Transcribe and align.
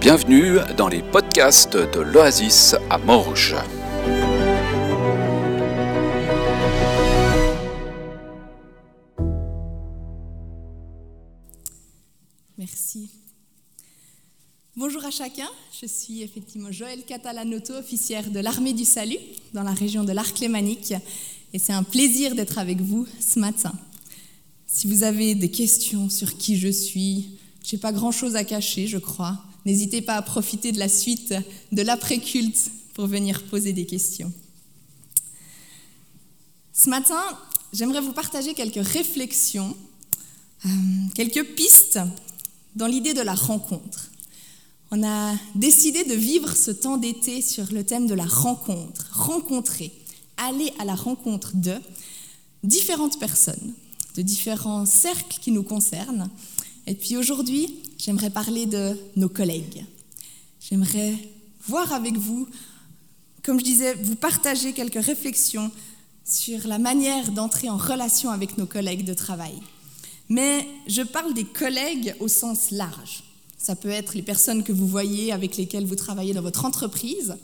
Bienvenue 0.00 0.58
dans 0.76 0.88
les 0.88 1.02
podcasts 1.02 1.76
de 1.76 2.00
l'Oasis 2.00 2.76
à 2.90 2.98
Morges. 2.98 3.56
Merci. 12.58 13.10
Bonjour 14.76 15.04
à 15.04 15.10
chacun, 15.10 15.48
je 15.80 15.86
suis 15.86 16.22
effectivement 16.22 16.70
Joël 16.70 17.02
Catalanoto, 17.06 17.72
officière 17.74 18.30
de 18.30 18.40
l'armée 18.40 18.74
du 18.74 18.84
salut 18.84 19.18
dans 19.54 19.62
la 19.62 19.72
région 19.72 20.04
de 20.04 20.12
l'Arc 20.12 20.38
lémanique 20.38 20.92
et 21.52 21.58
c'est 21.58 21.72
un 21.72 21.82
plaisir 21.82 22.34
d'être 22.34 22.58
avec 22.58 22.80
vous 22.80 23.06
ce 23.18 23.38
matin. 23.38 23.72
Si 24.66 24.86
vous 24.86 25.02
avez 25.04 25.34
des 25.34 25.50
questions 25.50 26.10
sur 26.10 26.36
qui 26.36 26.58
je 26.58 26.68
suis, 26.68 27.30
je 27.64 27.74
n'ai 27.74 27.80
pas 27.80 27.92
grand-chose 27.92 28.36
à 28.36 28.44
cacher, 28.44 28.86
je 28.86 28.98
crois. 28.98 29.38
N'hésitez 29.66 30.00
pas 30.00 30.14
à 30.14 30.22
profiter 30.22 30.70
de 30.70 30.78
la 30.78 30.88
suite 30.88 31.34
de 31.72 31.82
l'après-culte 31.82 32.70
pour 32.94 33.08
venir 33.08 33.42
poser 33.42 33.72
des 33.72 33.84
questions. 33.84 34.32
Ce 36.72 36.88
matin, 36.88 37.20
j'aimerais 37.72 38.00
vous 38.00 38.12
partager 38.12 38.54
quelques 38.54 38.86
réflexions, 38.86 39.76
euh, 40.64 40.68
quelques 41.16 41.44
pistes 41.56 41.98
dans 42.76 42.86
l'idée 42.86 43.12
de 43.12 43.22
la 43.22 43.34
rencontre. 43.34 44.12
On 44.92 45.02
a 45.02 45.34
décidé 45.56 46.04
de 46.04 46.14
vivre 46.14 46.56
ce 46.56 46.70
temps 46.70 46.96
d'été 46.96 47.42
sur 47.42 47.72
le 47.72 47.84
thème 47.84 48.06
de 48.06 48.14
la 48.14 48.26
rencontre, 48.26 49.08
rencontrer, 49.10 49.92
aller 50.36 50.72
à 50.78 50.84
la 50.84 50.94
rencontre 50.94 51.56
de 51.56 51.74
différentes 52.62 53.18
personnes, 53.18 53.74
de 54.14 54.22
différents 54.22 54.86
cercles 54.86 55.38
qui 55.40 55.50
nous 55.50 55.64
concernent. 55.64 56.30
Et 56.86 56.94
puis 56.94 57.16
aujourd'hui, 57.16 57.74
j'aimerais 57.98 58.30
parler 58.30 58.66
de 58.66 58.96
nos 59.16 59.28
collègues. 59.28 59.84
J'aimerais 60.60 61.14
voir 61.66 61.92
avec 61.92 62.16
vous, 62.16 62.46
comme 63.42 63.58
je 63.58 63.64
disais, 63.64 63.94
vous 63.94 64.14
partager 64.14 64.72
quelques 64.72 65.04
réflexions 65.04 65.70
sur 66.24 66.66
la 66.66 66.78
manière 66.78 67.32
d'entrer 67.32 67.68
en 67.68 67.76
relation 67.76 68.30
avec 68.30 68.56
nos 68.58 68.66
collègues 68.66 69.04
de 69.04 69.14
travail. 69.14 69.54
Mais 70.28 70.66
je 70.86 71.02
parle 71.02 71.34
des 71.34 71.44
collègues 71.44 72.14
au 72.20 72.28
sens 72.28 72.70
large. 72.70 73.24
Ça 73.58 73.74
peut 73.74 73.90
être 73.90 74.14
les 74.14 74.22
personnes 74.22 74.62
que 74.62 74.72
vous 74.72 74.86
voyez, 74.86 75.32
avec 75.32 75.56
lesquelles 75.56 75.86
vous 75.86 75.96
travaillez 75.96 76.34
dans 76.34 76.42
votre 76.42 76.64
entreprise. 76.64 77.36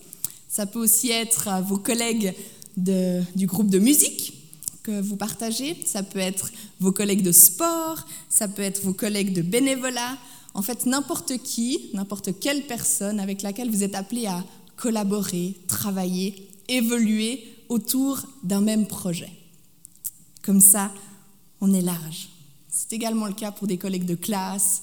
Ça 0.49 0.67
peut 0.67 0.81
aussi 0.81 1.11
être 1.11 1.49
vos 1.63 1.79
collègues 1.79 2.35
du 2.77 3.47
groupe 3.47 3.71
de 3.71 3.79
musique 3.79 4.42
que 4.83 5.01
vous 5.01 5.17
partagez. 5.17 5.77
Ça 5.87 6.03
peut 6.03 6.19
être 6.19 6.51
vos 6.81 6.93
collègues 6.93 7.23
de 7.23 7.33
sport, 7.33 8.07
ça 8.29 8.49
peut 8.49 8.63
être 8.63 8.83
vos 8.83 8.93
collègues 8.93 9.33
de 9.33 9.43
bénévolat. 9.43 10.19
En 10.55 10.63
fait, 10.63 10.87
n'importe 10.87 11.39
qui, 11.39 11.91
n'importe 11.95 12.39
quelle 12.39 12.67
personne 12.67 13.21
avec 13.21 13.43
laquelle 13.43 13.71
vous 13.71 13.83
êtes 13.83 13.95
appelé 13.95 14.27
à 14.27 14.45
collaborer, 14.77 15.55
travailler, 15.69 16.49
évoluer 16.69 17.43
autour 17.69 18.23
d'un 18.43 18.61
même 18.61 18.87
projet. 18.87 19.31
Comme 20.43 20.61
ça, 20.61 20.93
on 21.61 21.73
est 21.73 21.83
large. 21.83 22.29
C'est 22.69 22.93
également 22.93 23.27
le 23.27 23.35
cas 23.35 23.53
pour 23.53 23.67
des 23.67 23.79
collègues 23.79 24.07
de 24.07 24.15
classe. 24.15 24.83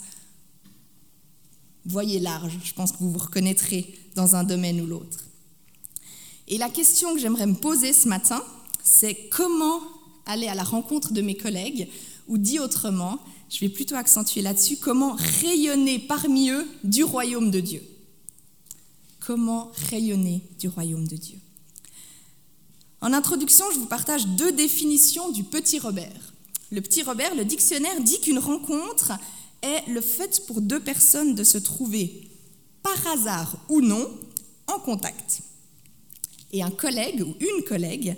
Voyez 1.85 2.19
large, 2.19 2.57
je 2.63 2.73
pense 2.73 2.91
que 2.91 2.97
vous 2.99 3.11
vous 3.11 3.19
reconnaîtrez 3.19 3.93
dans 4.15 4.35
un 4.35 4.43
domaine 4.43 4.79
ou 4.81 4.85
l'autre. 4.85 5.25
Et 6.47 6.57
la 6.57 6.69
question 6.69 7.13
que 7.13 7.19
j'aimerais 7.19 7.45
me 7.45 7.55
poser 7.55 7.93
ce 7.93 8.07
matin, 8.07 8.43
c'est 8.91 9.29
comment 9.29 9.81
aller 10.25 10.47
à 10.47 10.55
la 10.55 10.63
rencontre 10.63 11.13
de 11.13 11.21
mes 11.21 11.35
collègues, 11.35 11.89
ou 12.27 12.39
dit 12.39 12.59
autrement, 12.59 13.19
je 13.47 13.59
vais 13.59 13.69
plutôt 13.69 13.95
accentuer 13.95 14.41
là-dessus, 14.41 14.77
comment 14.77 15.15
rayonner 15.15 15.99
parmi 15.99 16.49
eux 16.49 16.67
du 16.83 17.03
royaume 17.03 17.51
de 17.51 17.59
Dieu. 17.59 17.83
Comment 19.19 19.71
rayonner 19.91 20.41
du 20.57 20.67
royaume 20.69 21.07
de 21.07 21.17
Dieu. 21.17 21.37
En 23.01 23.13
introduction, 23.13 23.65
je 23.71 23.77
vous 23.77 23.85
partage 23.85 24.25
deux 24.25 24.51
définitions 24.51 25.29
du 25.29 25.43
petit 25.43 25.77
Robert. 25.77 26.33
Le 26.71 26.81
petit 26.81 27.03
Robert, 27.03 27.35
le 27.35 27.45
dictionnaire, 27.45 28.01
dit 28.01 28.19
qu'une 28.21 28.39
rencontre 28.39 29.11
est 29.61 29.87
le 29.87 30.01
fait 30.01 30.47
pour 30.47 30.61
deux 30.61 30.79
personnes 30.79 31.35
de 31.35 31.43
se 31.43 31.59
trouver, 31.59 32.27
par 32.81 33.07
hasard 33.07 33.55
ou 33.69 33.81
non, 33.81 34.09
en 34.65 34.79
contact. 34.79 35.41
Et 36.51 36.63
un 36.63 36.71
collègue 36.71 37.21
ou 37.21 37.35
une 37.39 37.63
collègue 37.63 38.17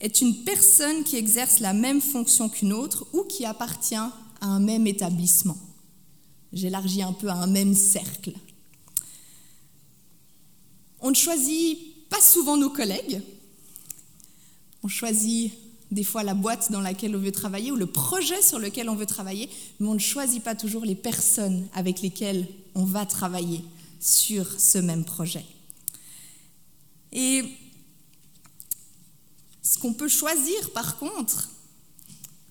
est 0.00 0.20
une 0.20 0.44
personne 0.44 1.04
qui 1.04 1.16
exerce 1.16 1.60
la 1.60 1.72
même 1.72 2.00
fonction 2.00 2.48
qu'une 2.48 2.72
autre 2.72 3.06
ou 3.12 3.24
qui 3.24 3.44
appartient 3.44 3.94
à 3.94 4.12
un 4.40 4.60
même 4.60 4.86
établissement. 4.86 5.58
J'élargis 6.52 7.02
un 7.02 7.12
peu 7.12 7.28
à 7.28 7.34
un 7.34 7.46
même 7.46 7.74
cercle. 7.74 8.32
On 11.00 11.10
ne 11.10 11.14
choisit 11.14 12.08
pas 12.08 12.20
souvent 12.20 12.56
nos 12.56 12.70
collègues. 12.70 13.22
On 14.82 14.88
choisit 14.88 15.52
des 15.90 16.04
fois 16.04 16.22
la 16.22 16.34
boîte 16.34 16.70
dans 16.70 16.80
laquelle 16.80 17.14
on 17.16 17.18
veut 17.18 17.32
travailler 17.32 17.70
ou 17.70 17.76
le 17.76 17.86
projet 17.86 18.40
sur 18.42 18.58
lequel 18.58 18.88
on 18.88 18.94
veut 18.94 19.06
travailler, 19.06 19.48
mais 19.78 19.88
on 19.88 19.94
ne 19.94 19.98
choisit 19.98 20.42
pas 20.42 20.54
toujours 20.54 20.84
les 20.84 20.94
personnes 20.94 21.68
avec 21.74 22.00
lesquelles 22.00 22.46
on 22.74 22.84
va 22.84 23.06
travailler 23.06 23.62
sur 23.98 24.60
ce 24.60 24.78
même 24.78 25.04
projet. 25.04 25.44
Et 27.12 27.44
qu'on 29.80 29.92
peut 29.92 30.08
choisir, 30.08 30.70
par 30.72 30.98
contre, 30.98 31.50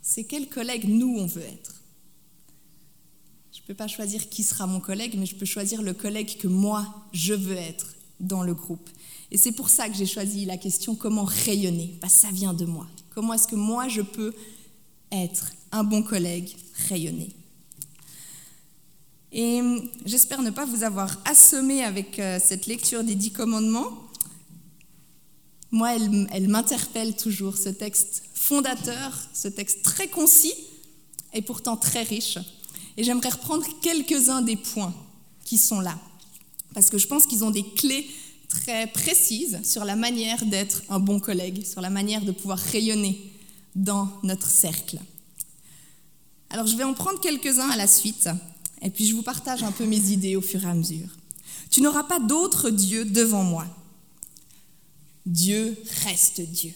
c'est 0.01 0.23
quel 0.23 0.49
collègue 0.49 0.85
nous 0.87 1.15
on 1.17 1.25
veut 1.25 1.43
être. 1.43 1.81
Je 3.53 3.61
ne 3.61 3.67
peux 3.67 3.73
pas 3.73 3.87
choisir 3.87 4.29
qui 4.29 4.43
sera 4.43 4.65
mon 4.67 4.79
collègue, 4.79 5.15
mais 5.17 5.25
je 5.25 5.35
peux 5.35 5.45
choisir 5.45 5.81
le 5.81 5.93
collègue 5.93 6.37
que 6.37 6.47
moi, 6.47 7.05
je 7.13 7.33
veux 7.33 7.55
être 7.55 7.93
dans 8.19 8.43
le 8.43 8.53
groupe. 8.53 8.89
Et 9.31 9.37
c'est 9.37 9.51
pour 9.51 9.69
ça 9.69 9.87
que 9.87 9.95
j'ai 9.95 10.07
choisi 10.07 10.45
la 10.45 10.57
question 10.57 10.95
comment 10.95 11.23
rayonner? 11.23 11.97
Bah, 12.01 12.09
ça 12.09 12.31
vient 12.31 12.53
de 12.53 12.65
moi. 12.65 12.87
Comment 13.13 13.33
est-ce 13.33 13.47
que 13.47 13.55
moi, 13.55 13.87
je 13.87 14.01
peux 14.01 14.33
être 15.11 15.51
un 15.71 15.83
bon 15.83 16.01
collègue, 16.01 16.55
rayonner? 16.89 17.29
Et 19.31 19.61
j'espère 20.05 20.41
ne 20.41 20.49
pas 20.49 20.65
vous 20.65 20.83
avoir 20.83 21.15
assommé 21.25 21.83
avec 21.83 22.17
euh, 22.17 22.39
cette 22.43 22.65
lecture 22.65 23.03
des 23.03 23.13
dix 23.13 23.31
commandements 23.31 24.08
moi, 25.71 25.95
elle, 25.95 26.47
m'interpelle 26.47 27.15
toujours, 27.15 27.57
ce 27.57 27.69
texte 27.69 28.23
fondateur, 28.33 29.11
ce 29.33 29.47
texte 29.47 29.83
très 29.83 30.07
concis 30.07 30.53
et 31.33 31.41
pourtant 31.41 31.77
très 31.77 32.03
riche. 32.03 32.39
Et 32.97 33.03
j'aimerais 33.03 33.29
reprendre 33.29 33.65
quelques-uns 33.81 34.41
des 34.41 34.55
points 34.55 34.93
qui 35.45 35.57
sont 35.57 35.79
là, 35.79 35.97
parce 36.73 36.89
que 36.89 36.97
je 36.97 37.07
pense 37.07 37.25
qu'ils 37.25 37.43
ont 37.43 37.51
des 37.51 37.63
clés 37.63 38.07
très 38.47 38.87
précises 38.87 39.59
sur 39.63 39.85
la 39.85 39.95
manière 39.95 40.43
d'être 40.45 40.81
un 40.89 40.99
bon 40.99 41.19
collègue, 41.19 41.65
sur 41.65 41.81
la 41.81 41.89
manière 41.89 42.25
de 42.25 42.31
pouvoir 42.31 42.57
rayonner 42.57 43.31
dans 43.75 44.09
notre 44.23 44.49
cercle. 44.49 44.99
Alors 46.49 46.65
je 46.65 46.75
vais 46.75 46.83
en 46.83 46.93
prendre 46.93 47.19
quelques-uns 47.19 47.69
à 47.69 47.77
la 47.77 47.87
suite, 47.87 48.27
et 48.81 48.89
puis 48.89 49.05
je 49.05 49.15
vous 49.15 49.21
partage 49.21 49.61
un 49.61 49.71
peu 49.71 49.85
mes 49.85 50.11
idées 50.11 50.35
au 50.35 50.41
fur 50.41 50.63
et 50.63 50.69
à 50.69 50.73
mesure. 50.73 51.09
Tu 51.69 51.81
n'auras 51.81 52.03
pas 52.03 52.19
d'autre 52.19 52.71
Dieu 52.71 53.05
devant 53.05 53.43
moi. 53.43 53.67
Dieu 55.29 55.77
reste 56.05 56.41
Dieu. 56.41 56.73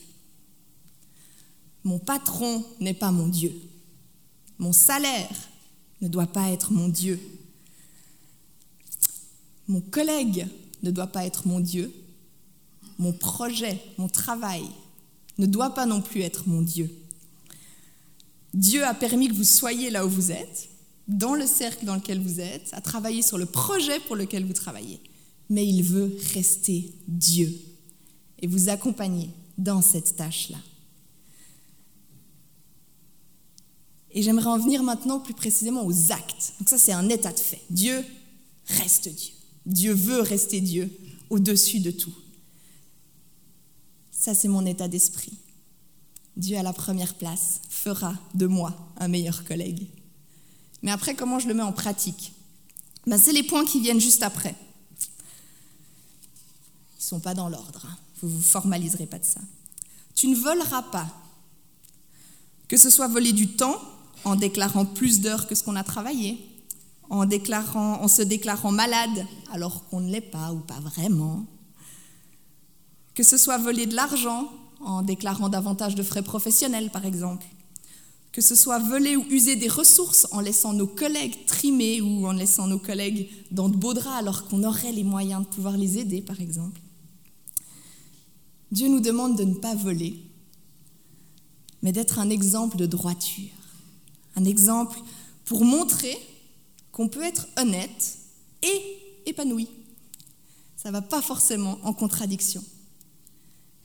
Mon 1.84 1.98
patron 1.98 2.64
n'est 2.80 2.94
pas 2.94 3.12
mon 3.12 3.28
Dieu. 3.28 3.52
Mon 4.60 4.72
salaire 4.72 5.50
ne 6.02 6.08
doit 6.08 6.28
pas 6.28 6.52
être 6.52 6.72
mon 6.72 6.88
Dieu. 6.88 7.20
Mon 9.68 9.82
collègue 9.82 10.46
ne 10.84 10.92
doit 10.92 11.08
pas 11.08 11.26
être 11.26 11.48
mon 11.48 11.60
Dieu. 11.60 11.92
Mon 13.00 13.12
projet, 13.12 13.82
mon 13.98 14.08
travail 14.08 14.66
ne 15.40 15.48
doit 15.48 15.74
pas 15.74 15.88
non 15.88 16.04
plus 16.04 16.22
être 16.22 16.48
mon 16.48 16.62
Dieu. 16.62 16.94
Dieu 18.54 18.86
a 18.86 18.94
permis 18.94 19.30
que 19.30 19.34
vous 19.34 19.44
soyez 19.44 19.90
là 19.90 20.06
où 20.06 20.10
vous 20.10 20.32
êtes, 20.32 20.70
dans 21.08 21.34
le 21.34 21.48
cercle 21.48 21.86
dans 21.86 21.96
lequel 21.96 22.22
vous 22.22 22.40
êtes, 22.40 22.70
à 22.74 22.82
travailler 22.82 23.24
sur 23.24 23.40
le 23.40 23.48
projet 23.48 24.00
pour 24.02 24.16
lequel 24.16 24.46
vous 24.46 24.54
travaillez. 24.54 25.02
Mais 25.50 25.66
il 25.66 25.82
veut 25.82 26.16
rester 26.36 26.94
Dieu 27.08 27.52
et 28.44 28.48
vous 28.48 28.68
accompagner 28.68 29.30
dans 29.58 29.82
cette 29.82 30.18
tâche-là. 30.18 30.58
Et 34.12 34.22
j'aimerais 34.22 34.50
en 34.50 34.60
venir 34.60 34.84
maintenant 34.84 35.22
plus 35.22 35.34
précisément 35.34 35.86
aux 35.86 36.12
actes. 36.12 36.54
Donc 36.60 36.68
ça, 36.68 36.78
c'est 36.78 36.92
un 36.92 37.08
état 37.08 37.32
de 37.32 37.40
fait. 37.40 37.62
Dieu 37.70 38.04
reste 38.68 39.08
Dieu. 39.08 39.34
Dieu 39.66 39.94
veut 39.94 40.20
rester 40.20 40.60
Dieu 40.60 40.92
au-dessus 41.30 41.80
de 41.80 41.90
tout. 41.90 42.14
Ça, 44.12 44.36
c'est 44.36 44.50
mon 44.50 44.66
état 44.66 44.90
d'esprit. 44.90 45.38
Dieu 46.36 46.58
à 46.58 46.64
la 46.64 46.74
première 46.74 47.16
place 47.16 47.62
fera 47.70 48.14
de 48.34 48.46
moi 48.46 48.76
un 48.98 49.08
meilleur 49.08 49.46
collègue. 49.46 49.88
Mais 50.82 50.92
après, 50.92 51.16
comment 51.16 51.40
je 51.40 51.48
le 51.48 51.54
mets 51.54 51.64
en 51.64 51.72
pratique? 51.72 52.34
Ben, 53.08 53.18
C'est 53.18 53.32
les 53.32 53.44
points 53.44 53.66
qui 53.66 53.80
viennent 53.80 54.02
juste 54.02 54.22
après. 54.22 54.54
Ils 55.00 57.00
ne 57.00 57.04
sont 57.04 57.22
pas 57.22 57.34
dans 57.34 57.48
l'ordre. 57.48 57.88
Vous 58.24 58.38
ne 58.38 58.42
formaliserez 58.42 59.06
pas 59.06 59.20
de 59.20 59.26
ça. 59.26 59.42
Tu 60.16 60.28
ne 60.28 60.36
voleras 60.36 60.84
pas. 60.84 61.08
Que 62.70 62.78
ce 62.78 62.90
soit 62.90 63.10
voler 63.10 63.34
du 63.34 63.50
temps 63.50 63.80
en 64.24 64.36
déclarant 64.36 64.86
plus 64.86 65.20
d'heures 65.20 65.46
que 65.46 65.56
ce 65.56 65.64
qu'on 65.64 65.76
a 65.76 65.84
travaillé, 65.84 66.40
en, 67.10 67.26
déclarant, 67.26 68.02
en 68.02 68.08
se 68.08 68.22
déclarant 68.22 68.72
malade 68.72 69.28
alors 69.52 69.84
qu'on 69.90 70.00
ne 70.00 70.10
l'est 70.10 70.22
pas 70.22 70.54
ou 70.54 70.60
pas 70.60 70.80
vraiment. 70.80 71.46
Que 73.14 73.24
ce 73.24 73.38
soit 73.38 73.58
voler 73.58 73.86
de 73.86 73.96
l'argent 73.96 74.50
en 74.80 75.02
déclarant 75.02 75.50
davantage 75.50 75.96
de 75.96 76.04
frais 76.04 76.24
professionnels, 76.24 76.90
par 76.92 77.06
exemple. 77.06 77.46
Que 78.32 78.42
ce 78.42 78.56
soit 78.56 78.80
voler 78.80 79.18
ou 79.18 79.26
user 79.30 79.58
des 79.58 79.68
ressources 79.68 80.28
en 80.32 80.40
laissant 80.40 80.72
nos 80.72 80.88
collègues 80.88 81.46
trimer 81.46 82.02
ou 82.02 82.26
en 82.26 82.32
laissant 82.32 82.68
nos 82.68 82.80
collègues 82.80 83.30
dans 83.52 83.68
de 83.68 83.76
beaux 83.76 83.94
draps 83.94 84.18
alors 84.18 84.48
qu'on 84.48 84.64
aurait 84.64 84.94
les 84.94 85.04
moyens 85.04 85.44
de 85.44 85.48
pouvoir 85.48 85.76
les 85.76 86.00
aider, 86.00 86.22
par 86.22 86.40
exemple. 86.40 86.80
Dieu 88.74 88.88
nous 88.88 89.02
demande 89.02 89.38
de 89.38 89.44
ne 89.44 89.54
pas 89.54 89.76
voler, 89.76 90.20
mais 91.84 91.92
d'être 91.92 92.18
un 92.18 92.32
exemple 92.32 92.76
de 92.76 92.88
droiture, 92.88 93.52
un 94.36 94.46
exemple 94.46 95.00
pour 95.46 95.64
montrer 95.64 96.18
qu'on 96.92 97.08
peut 97.08 97.22
être 97.22 97.48
honnête 97.56 98.18
et 98.64 98.98
épanoui. 99.28 99.68
Ça 100.76 100.90
ne 100.90 100.94
va 100.94 101.04
pas 101.04 101.22
forcément 101.22 101.78
en 101.84 101.94
contradiction. 101.94 102.64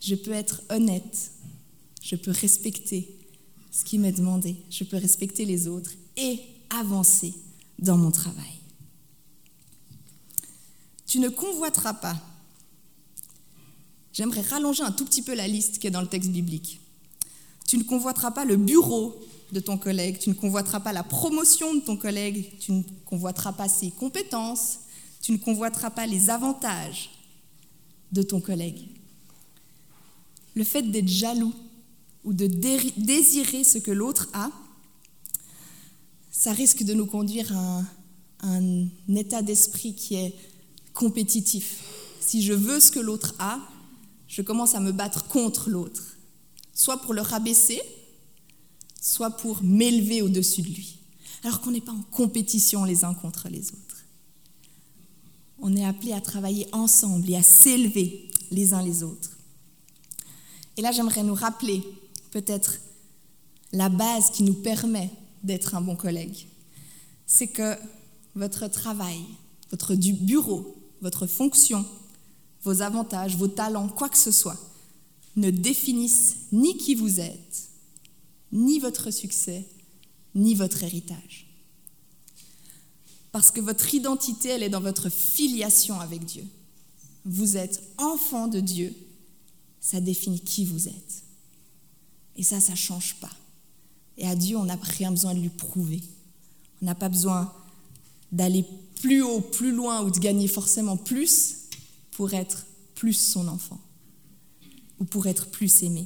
Je 0.00 0.14
peux 0.14 0.32
être 0.32 0.62
honnête, 0.70 1.32
je 2.00 2.16
peux 2.16 2.30
respecter 2.30 3.14
ce 3.70 3.84
qui 3.84 3.98
m'est 3.98 4.12
demandé, 4.12 4.56
je 4.70 4.84
peux 4.84 4.96
respecter 4.96 5.44
les 5.44 5.68
autres 5.68 5.92
et 6.16 6.40
avancer 6.70 7.34
dans 7.78 7.98
mon 7.98 8.10
travail. 8.10 8.58
Tu 11.06 11.18
ne 11.18 11.28
convoiteras 11.28 11.92
pas. 11.92 12.18
J'aimerais 14.12 14.40
rallonger 14.42 14.82
un 14.82 14.92
tout 14.92 15.04
petit 15.04 15.22
peu 15.22 15.34
la 15.34 15.46
liste 15.46 15.78
qui 15.78 15.86
est 15.86 15.90
dans 15.90 16.00
le 16.00 16.08
texte 16.08 16.30
biblique. 16.30 16.80
Tu 17.66 17.78
ne 17.78 17.82
convoiteras 17.82 18.30
pas 18.30 18.44
le 18.44 18.56
bureau 18.56 19.14
de 19.52 19.60
ton 19.60 19.78
collègue, 19.78 20.18
tu 20.18 20.28
ne 20.30 20.34
convoiteras 20.34 20.80
pas 20.80 20.92
la 20.92 21.02
promotion 21.02 21.74
de 21.74 21.80
ton 21.80 21.96
collègue, 21.96 22.50
tu 22.60 22.72
ne 22.72 22.82
convoiteras 23.04 23.52
pas 23.52 23.68
ses 23.68 23.90
compétences, 23.90 24.80
tu 25.22 25.32
ne 25.32 25.38
convoiteras 25.38 25.90
pas 25.90 26.06
les 26.06 26.30
avantages 26.30 27.10
de 28.12 28.22
ton 28.22 28.40
collègue. 28.40 28.88
Le 30.54 30.64
fait 30.64 30.82
d'être 30.82 31.08
jaloux 31.08 31.54
ou 32.24 32.32
de 32.32 32.46
désirer 32.46 33.64
ce 33.64 33.78
que 33.78 33.90
l'autre 33.90 34.28
a, 34.32 34.50
ça 36.30 36.52
risque 36.52 36.82
de 36.84 36.94
nous 36.94 37.06
conduire 37.06 37.56
à 37.56 37.82
un, 38.42 38.86
état 39.14 39.42
d'esprit 39.42 39.94
qui 39.94 40.14
est 40.14 40.34
compétitif. 40.94 41.82
Si 42.20 42.42
je 42.42 42.52
veux 42.52 42.80
ce 42.80 42.92
que 42.92 43.00
l'autre 43.00 43.34
a, 43.38 43.58
je 44.28 44.42
commence 44.42 44.74
à 44.74 44.80
me 44.80 44.92
battre 44.92 45.26
contre 45.26 45.70
l'autre, 45.70 46.16
soit 46.72 47.00
pour 47.00 47.14
le 47.14 47.22
rabaisser, 47.22 47.80
soit 49.00 49.30
pour 49.30 49.62
m'élever 49.62 50.22
au-dessus 50.22 50.62
de 50.62 50.68
lui, 50.68 50.98
alors 51.42 51.60
qu'on 51.60 51.70
n'est 51.70 51.80
pas 51.80 51.92
en 51.92 52.02
compétition 52.10 52.84
les 52.84 53.04
uns 53.04 53.14
contre 53.14 53.48
les 53.48 53.68
autres. 53.68 54.04
On 55.60 55.74
est 55.74 55.84
appelé 55.84 56.12
à 56.12 56.20
travailler 56.20 56.68
ensemble 56.72 57.28
et 57.30 57.36
à 57.36 57.42
s'élever 57.42 58.30
les 58.50 58.74
uns 58.74 58.82
les 58.82 59.02
autres. 59.02 59.30
Et 60.76 60.82
là, 60.82 60.92
j'aimerais 60.92 61.24
nous 61.24 61.34
rappeler 61.34 61.82
peut-être 62.30 62.78
la 63.72 63.88
base 63.88 64.30
qui 64.30 64.44
nous 64.44 64.54
permet 64.54 65.10
d'être 65.42 65.74
un 65.74 65.80
bon 65.80 65.96
collègue. 65.96 66.46
C'est 67.26 67.48
que 67.48 67.76
votre 68.34 68.68
travail, 68.68 69.18
votre 69.70 69.94
bureau, 69.94 70.76
votre 71.00 71.26
fonction, 71.26 71.84
vos 72.62 72.82
avantages, 72.82 73.36
vos 73.36 73.48
talents, 73.48 73.88
quoi 73.88 74.08
que 74.08 74.18
ce 74.18 74.30
soit, 74.30 74.58
ne 75.36 75.50
définissent 75.50 76.36
ni 76.52 76.76
qui 76.76 76.94
vous 76.94 77.20
êtes, 77.20 77.68
ni 78.52 78.78
votre 78.78 79.10
succès, 79.10 79.66
ni 80.34 80.54
votre 80.54 80.82
héritage. 80.82 81.46
Parce 83.32 83.50
que 83.50 83.60
votre 83.60 83.94
identité, 83.94 84.48
elle 84.48 84.62
est 84.62 84.68
dans 84.68 84.80
votre 84.80 85.10
filiation 85.10 86.00
avec 86.00 86.24
Dieu. 86.24 86.44
Vous 87.24 87.56
êtes 87.56 87.82
enfant 87.98 88.48
de 88.48 88.60
Dieu, 88.60 88.94
ça 89.80 90.00
définit 90.00 90.40
qui 90.40 90.64
vous 90.64 90.88
êtes. 90.88 91.22
Et 92.36 92.42
ça, 92.42 92.60
ça 92.60 92.72
ne 92.72 92.76
change 92.76 93.16
pas. 93.16 93.30
Et 94.16 94.26
à 94.26 94.34
Dieu, 94.34 94.56
on 94.56 94.64
n'a 94.64 94.76
rien 94.76 95.10
besoin 95.10 95.34
de 95.34 95.40
lui 95.40 95.50
prouver. 95.50 96.02
On 96.80 96.86
n'a 96.86 96.94
pas 96.94 97.08
besoin 97.08 97.52
d'aller 98.32 98.64
plus 99.00 99.22
haut, 99.22 99.40
plus 99.40 99.72
loin 99.72 100.02
ou 100.02 100.10
de 100.10 100.18
gagner 100.18 100.48
forcément 100.48 100.96
plus 100.96 101.57
pour 102.18 102.34
être 102.34 102.66
plus 102.96 103.12
son 103.12 103.46
enfant 103.46 103.78
ou 104.98 105.04
pour 105.04 105.28
être 105.28 105.52
plus 105.52 105.84
aimé. 105.84 106.04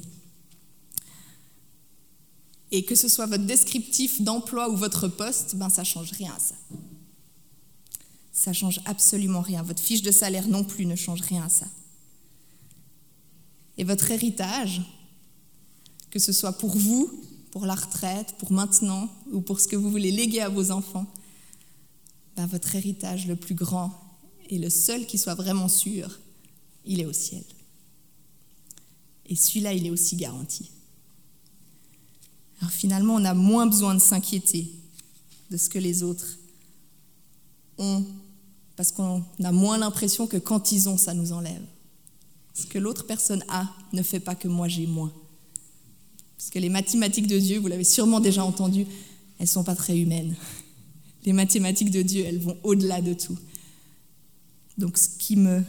Et 2.69 2.85
que 2.85 2.93
ce 2.93 3.07
soit 3.07 3.25
votre 3.25 3.47
descriptif 3.47 4.21
d'emploi 4.21 4.69
ou 4.69 4.75
votre 4.75 5.07
poste, 5.07 5.55
ben 5.55 5.69
ça 5.69 5.83
change 5.83 6.11
rien 6.11 6.31
à 6.31 6.37
ça. 6.37 6.53
Ça 8.31 8.53
change 8.53 8.79
absolument 8.85 9.41
rien. 9.41 9.63
Votre 9.63 9.81
fiche 9.81 10.03
de 10.03 10.11
salaire 10.11 10.47
non 10.47 10.63
plus 10.63 10.85
ne 10.85 10.95
change 10.95 11.21
rien 11.21 11.45
à 11.45 11.49
ça. 11.49 11.65
Et 13.79 13.83
votre 13.83 14.11
héritage, 14.11 14.83
que 16.11 16.19
ce 16.19 16.31
soit 16.31 16.59
pour 16.59 16.77
vous, 16.77 17.09
pour 17.49 17.65
la 17.65 17.73
retraite, 17.73 18.35
pour 18.37 18.51
maintenant 18.51 19.09
ou 19.31 19.41
pour 19.41 19.59
ce 19.59 19.67
que 19.67 19.75
vous 19.75 19.89
voulez 19.89 20.11
léguer 20.11 20.41
à 20.41 20.49
vos 20.49 20.69
enfants, 20.69 21.11
ben 22.35 22.45
votre 22.45 22.75
héritage 22.75 23.25
le 23.25 23.35
plus 23.35 23.55
grand 23.55 24.02
et 24.53 24.59
le 24.59 24.69
seul 24.69 25.07
qui 25.07 25.17
soit 25.17 25.33
vraiment 25.33 25.67
sûr, 25.67 26.19
il 26.85 27.01
est 27.01 27.05
au 27.05 27.13
ciel. 27.13 27.43
Et 29.25 29.35
celui-là, 29.35 29.73
il 29.73 29.87
est 29.87 29.89
aussi 29.89 30.15
garanti. 30.15 30.69
Alors 32.59 32.71
finalement, 32.71 33.15
on 33.15 33.25
a 33.25 33.33
moins 33.33 33.65
besoin 33.65 33.95
de 33.95 33.99
s'inquiéter 33.99 34.71
de 35.49 35.57
ce 35.57 35.69
que 35.69 35.79
les 35.79 36.03
autres 36.03 36.37
ont, 37.79 38.05
parce 38.75 38.91
qu'on 38.91 39.23
a 39.43 39.51
moins 39.51 39.79
l'impression 39.79 40.27
que 40.27 40.37
quand 40.37 40.71
ils 40.71 40.87
ont, 40.87 40.97
ça 40.97 41.15
nous 41.15 41.31
enlève. 41.31 41.65
Ce 42.53 42.67
que 42.67 42.77
l'autre 42.77 43.07
personne 43.07 43.43
a 43.49 43.67
ne 43.91 44.03
fait 44.03 44.19
pas 44.19 44.35
que 44.35 44.47
moi 44.47 44.67
j'ai 44.67 44.85
moins. 44.85 45.11
Parce 46.37 46.51
que 46.51 46.59
les 46.59 46.69
mathématiques 46.69 47.27
de 47.27 47.39
Dieu, 47.39 47.57
vous 47.57 47.67
l'avez 47.67 47.83
sûrement 47.83 48.19
déjà 48.19 48.45
entendu, 48.45 48.81
elles 49.39 49.45
ne 49.45 49.47
sont 49.47 49.63
pas 49.63 49.75
très 49.75 49.97
humaines. 49.97 50.35
Les 51.25 51.33
mathématiques 51.33 51.89
de 51.89 52.03
Dieu, 52.03 52.23
elles 52.23 52.39
vont 52.39 52.57
au-delà 52.61 53.01
de 53.01 53.15
tout. 53.15 53.37
Donc 54.77 54.97
ce 54.97 55.09
qui, 55.09 55.35
me, 55.35 55.63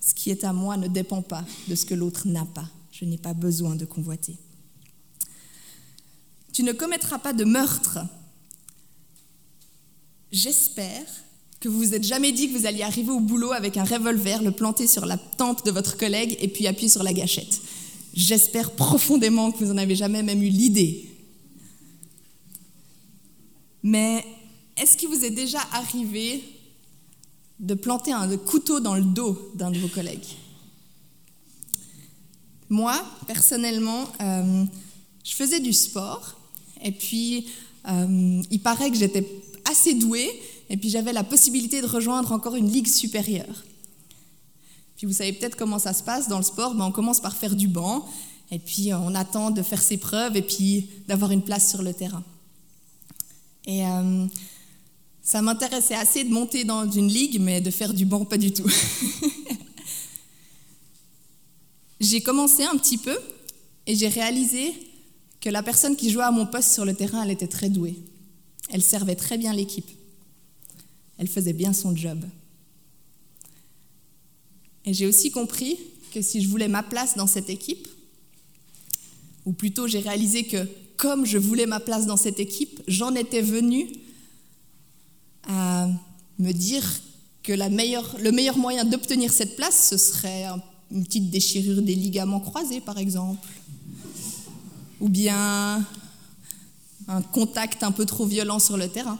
ce 0.00 0.14
qui 0.14 0.30
est 0.30 0.44
à 0.44 0.52
moi 0.52 0.76
ne 0.76 0.88
dépend 0.88 1.22
pas 1.22 1.44
de 1.68 1.74
ce 1.74 1.84
que 1.84 1.94
l'autre 1.94 2.28
n'a 2.28 2.44
pas. 2.44 2.68
Je 2.92 3.04
n'ai 3.04 3.18
pas 3.18 3.34
besoin 3.34 3.74
de 3.74 3.84
convoiter. 3.84 4.36
Tu 6.52 6.62
ne 6.62 6.72
commettras 6.72 7.18
pas 7.18 7.32
de 7.32 7.44
meurtre. 7.44 7.98
J'espère 10.30 11.04
que 11.58 11.68
vous 11.68 11.78
vous 11.78 11.94
êtes 11.94 12.04
jamais 12.04 12.30
dit 12.30 12.52
que 12.52 12.58
vous 12.58 12.66
alliez 12.66 12.82
arriver 12.82 13.10
au 13.10 13.20
boulot 13.20 13.52
avec 13.52 13.76
un 13.76 13.84
revolver, 13.84 14.42
le 14.42 14.52
planter 14.52 14.86
sur 14.86 15.06
la 15.06 15.16
tempe 15.16 15.64
de 15.64 15.70
votre 15.70 15.96
collègue 15.96 16.36
et 16.40 16.48
puis 16.48 16.66
appuyer 16.66 16.88
sur 16.88 17.02
la 17.02 17.12
gâchette. 17.12 17.60
J'espère 18.14 18.72
profondément 18.72 19.50
que 19.50 19.64
vous 19.64 19.72
n'en 19.72 19.78
avez 19.78 19.96
jamais 19.96 20.22
même 20.22 20.42
eu 20.42 20.48
l'idée. 20.48 21.10
Mais 23.82 24.24
est-ce 24.76 24.96
qu'il 24.96 25.08
vous 25.08 25.24
est 25.24 25.30
déjà 25.30 25.60
arrivé 25.72 26.42
de 27.60 27.74
planter 27.74 28.12
un 28.12 28.36
couteau 28.36 28.80
dans 28.80 28.94
le 28.94 29.02
dos 29.02 29.52
d'un 29.54 29.70
de 29.70 29.78
vos 29.78 29.88
collègues 29.88 30.26
Moi, 32.68 33.00
personnellement, 33.26 34.04
euh, 34.20 34.64
je 35.24 35.34
faisais 35.34 35.60
du 35.60 35.72
sport 35.72 36.36
et 36.82 36.92
puis 36.92 37.46
euh, 37.88 38.42
il 38.50 38.60
paraît 38.60 38.90
que 38.90 38.96
j'étais 38.96 39.26
assez 39.70 39.94
douée 39.94 40.30
et 40.70 40.76
puis 40.76 40.90
j'avais 40.90 41.12
la 41.12 41.24
possibilité 41.24 41.80
de 41.80 41.86
rejoindre 41.86 42.32
encore 42.32 42.56
une 42.56 42.70
ligue 42.70 42.88
supérieure. 42.88 43.64
Puis 44.96 45.06
vous 45.06 45.12
savez 45.12 45.32
peut-être 45.32 45.56
comment 45.56 45.78
ça 45.78 45.92
se 45.92 46.02
passe 46.02 46.28
dans 46.28 46.38
le 46.38 46.44
sport, 46.44 46.74
ben 46.74 46.84
on 46.86 46.92
commence 46.92 47.20
par 47.20 47.36
faire 47.36 47.54
du 47.54 47.68
banc, 47.68 48.06
et 48.50 48.58
puis 48.58 48.92
euh, 48.92 48.98
on 48.98 49.14
attend 49.14 49.50
de 49.50 49.62
faire 49.62 49.82
ses 49.82 49.96
preuves, 49.96 50.36
et 50.36 50.42
puis 50.42 50.88
d'avoir 51.08 51.30
une 51.30 51.42
place 51.42 51.68
sur 51.68 51.82
le 51.82 51.92
terrain. 51.92 52.22
Ça 55.24 55.40
m'intéressait 55.40 55.94
assez 55.94 56.22
de 56.22 56.28
monter 56.28 56.64
dans 56.64 56.88
une 56.88 57.08
ligue, 57.08 57.40
mais 57.40 57.62
de 57.62 57.70
faire 57.70 57.94
du 57.94 58.04
banc, 58.04 58.26
pas 58.26 58.36
du 58.36 58.52
tout. 58.52 58.70
j'ai 62.00 62.20
commencé 62.20 62.62
un 62.62 62.76
petit 62.76 62.98
peu, 62.98 63.18
et 63.86 63.96
j'ai 63.96 64.08
réalisé 64.08 64.74
que 65.40 65.48
la 65.48 65.62
personne 65.62 65.96
qui 65.96 66.10
jouait 66.10 66.24
à 66.24 66.30
mon 66.30 66.46
poste 66.46 66.72
sur 66.72 66.84
le 66.84 66.94
terrain, 66.94 67.22
elle 67.22 67.30
était 67.30 67.48
très 67.48 67.70
douée. 67.70 67.96
Elle 68.70 68.82
servait 68.82 69.16
très 69.16 69.38
bien 69.38 69.54
l'équipe. 69.54 69.90
Elle 71.16 71.28
faisait 71.28 71.52
bien 71.54 71.72
son 71.72 71.96
job. 71.96 72.22
Et 74.84 74.92
j'ai 74.92 75.06
aussi 75.06 75.30
compris 75.30 75.78
que 76.12 76.20
si 76.20 76.42
je 76.42 76.48
voulais 76.48 76.68
ma 76.68 76.82
place 76.82 77.16
dans 77.16 77.26
cette 77.26 77.48
équipe, 77.48 77.88
ou 79.46 79.52
plutôt 79.52 79.86
j'ai 79.86 80.00
réalisé 80.00 80.44
que 80.44 80.66
comme 80.96 81.24
je 81.24 81.38
voulais 81.38 81.66
ma 81.66 81.80
place 81.80 82.06
dans 82.06 82.16
cette 82.16 82.40
équipe, 82.40 82.82
j'en 82.86 83.14
étais 83.14 83.42
venue 83.42 83.88
à 85.48 85.88
me 86.38 86.52
dire 86.52 86.84
que 87.42 87.52
le 87.52 88.30
meilleur 88.30 88.58
moyen 88.58 88.84
d'obtenir 88.84 89.32
cette 89.32 89.56
place, 89.56 89.88
ce 89.90 89.96
serait 89.96 90.46
une 90.90 91.04
petite 91.04 91.30
déchirure 91.30 91.82
des 91.82 91.94
ligaments 91.94 92.40
croisés, 92.40 92.80
par 92.80 92.98
exemple, 92.98 93.46
ou 95.00 95.08
bien 95.08 95.84
un 97.08 97.22
contact 97.22 97.82
un 97.82 97.92
peu 97.92 98.06
trop 98.06 98.26
violent 98.26 98.58
sur 98.58 98.76
le 98.76 98.88
terrain. 98.88 99.18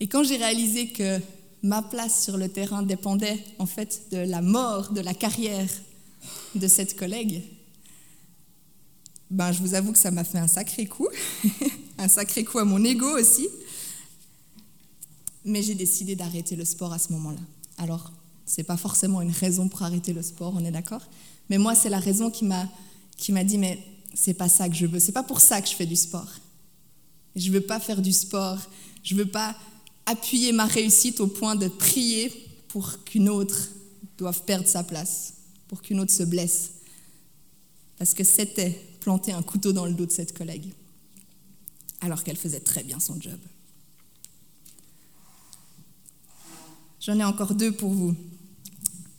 Et 0.00 0.06
quand 0.06 0.22
j'ai 0.22 0.36
réalisé 0.36 0.88
que 0.88 1.20
ma 1.62 1.82
place 1.82 2.24
sur 2.24 2.36
le 2.36 2.48
terrain 2.48 2.82
dépendait 2.82 3.44
en 3.58 3.66
fait 3.66 4.04
de 4.12 4.18
la 4.18 4.40
mort, 4.40 4.92
de 4.92 5.00
la 5.00 5.12
carrière 5.12 5.68
de 6.54 6.68
cette 6.68 6.96
collègue, 6.96 7.42
ben, 9.30 9.52
je 9.52 9.60
vous 9.60 9.74
avoue 9.74 9.92
que 9.92 9.98
ça 9.98 10.10
m'a 10.10 10.24
fait 10.24 10.38
un 10.38 10.46
sacré 10.46 10.86
coup, 10.86 11.08
un 11.98 12.08
sacré 12.08 12.44
coup 12.44 12.58
à 12.58 12.64
mon 12.64 12.82
ego 12.82 13.18
aussi. 13.18 13.46
Mais 15.48 15.62
j'ai 15.62 15.74
décidé 15.74 16.14
d'arrêter 16.14 16.56
le 16.56 16.64
sport 16.64 16.92
à 16.92 16.98
ce 16.98 17.12
moment-là. 17.12 17.40
Alors, 17.78 18.12
ce 18.44 18.60
n'est 18.60 18.64
pas 18.64 18.76
forcément 18.76 19.22
une 19.22 19.30
raison 19.30 19.68
pour 19.68 19.82
arrêter 19.82 20.12
le 20.12 20.22
sport, 20.22 20.54
on 20.56 20.64
est 20.64 20.70
d'accord 20.70 21.02
Mais 21.48 21.58
moi, 21.58 21.74
c'est 21.74 21.88
la 21.88 22.00
raison 22.00 22.30
qui 22.30 22.44
m'a, 22.44 22.68
dit, 23.44 23.58
mais 23.58 23.78
c'est 24.14 24.34
pas 24.34 24.48
ça 24.48 24.68
que 24.68 24.74
je 24.74 24.86
veux, 24.86 25.00
c'est 25.00 25.12
pas 25.12 25.22
pour 25.22 25.40
ça 25.40 25.62
que 25.62 25.68
je 25.68 25.74
fais 25.74 25.86
du 25.86 25.96
sport. 25.96 26.28
Je 27.34 27.50
veux 27.50 27.60
pas 27.60 27.80
faire 27.80 28.02
du 28.02 28.12
sport, 28.12 28.58
je 29.02 29.14
veux 29.14 29.26
pas 29.26 29.56
appuyer 30.06 30.52
ma 30.52 30.66
réussite 30.66 31.20
au 31.20 31.26
point 31.26 31.56
de 31.56 31.68
prier 31.68 32.30
pour 32.68 33.04
qu'une 33.04 33.28
autre 33.28 33.68
doive 34.18 34.42
perdre 34.44 34.66
sa 34.66 34.82
place, 34.82 35.34
pour 35.68 35.80
qu'une 35.82 36.00
autre 36.00 36.12
se 36.12 36.24
blesse. 36.24 36.72
Parce 37.96 38.14
que 38.14 38.24
c'était 38.24 38.80
planter 39.00 39.32
un 39.32 39.42
couteau 39.42 39.72
dans 39.72 39.86
le 39.86 39.92
dos 39.92 40.06
de 40.06 40.12
cette 40.12 40.36
collègue, 40.36 40.72
alors 42.00 42.22
qu'elle 42.22 42.36
faisait 42.36 42.60
très 42.60 42.82
bien 42.82 43.00
son 43.00 43.20
job. 43.20 43.38
J'en 47.08 47.18
ai 47.18 47.24
encore 47.24 47.54
deux 47.54 47.72
pour 47.72 47.88
vous. 47.90 48.14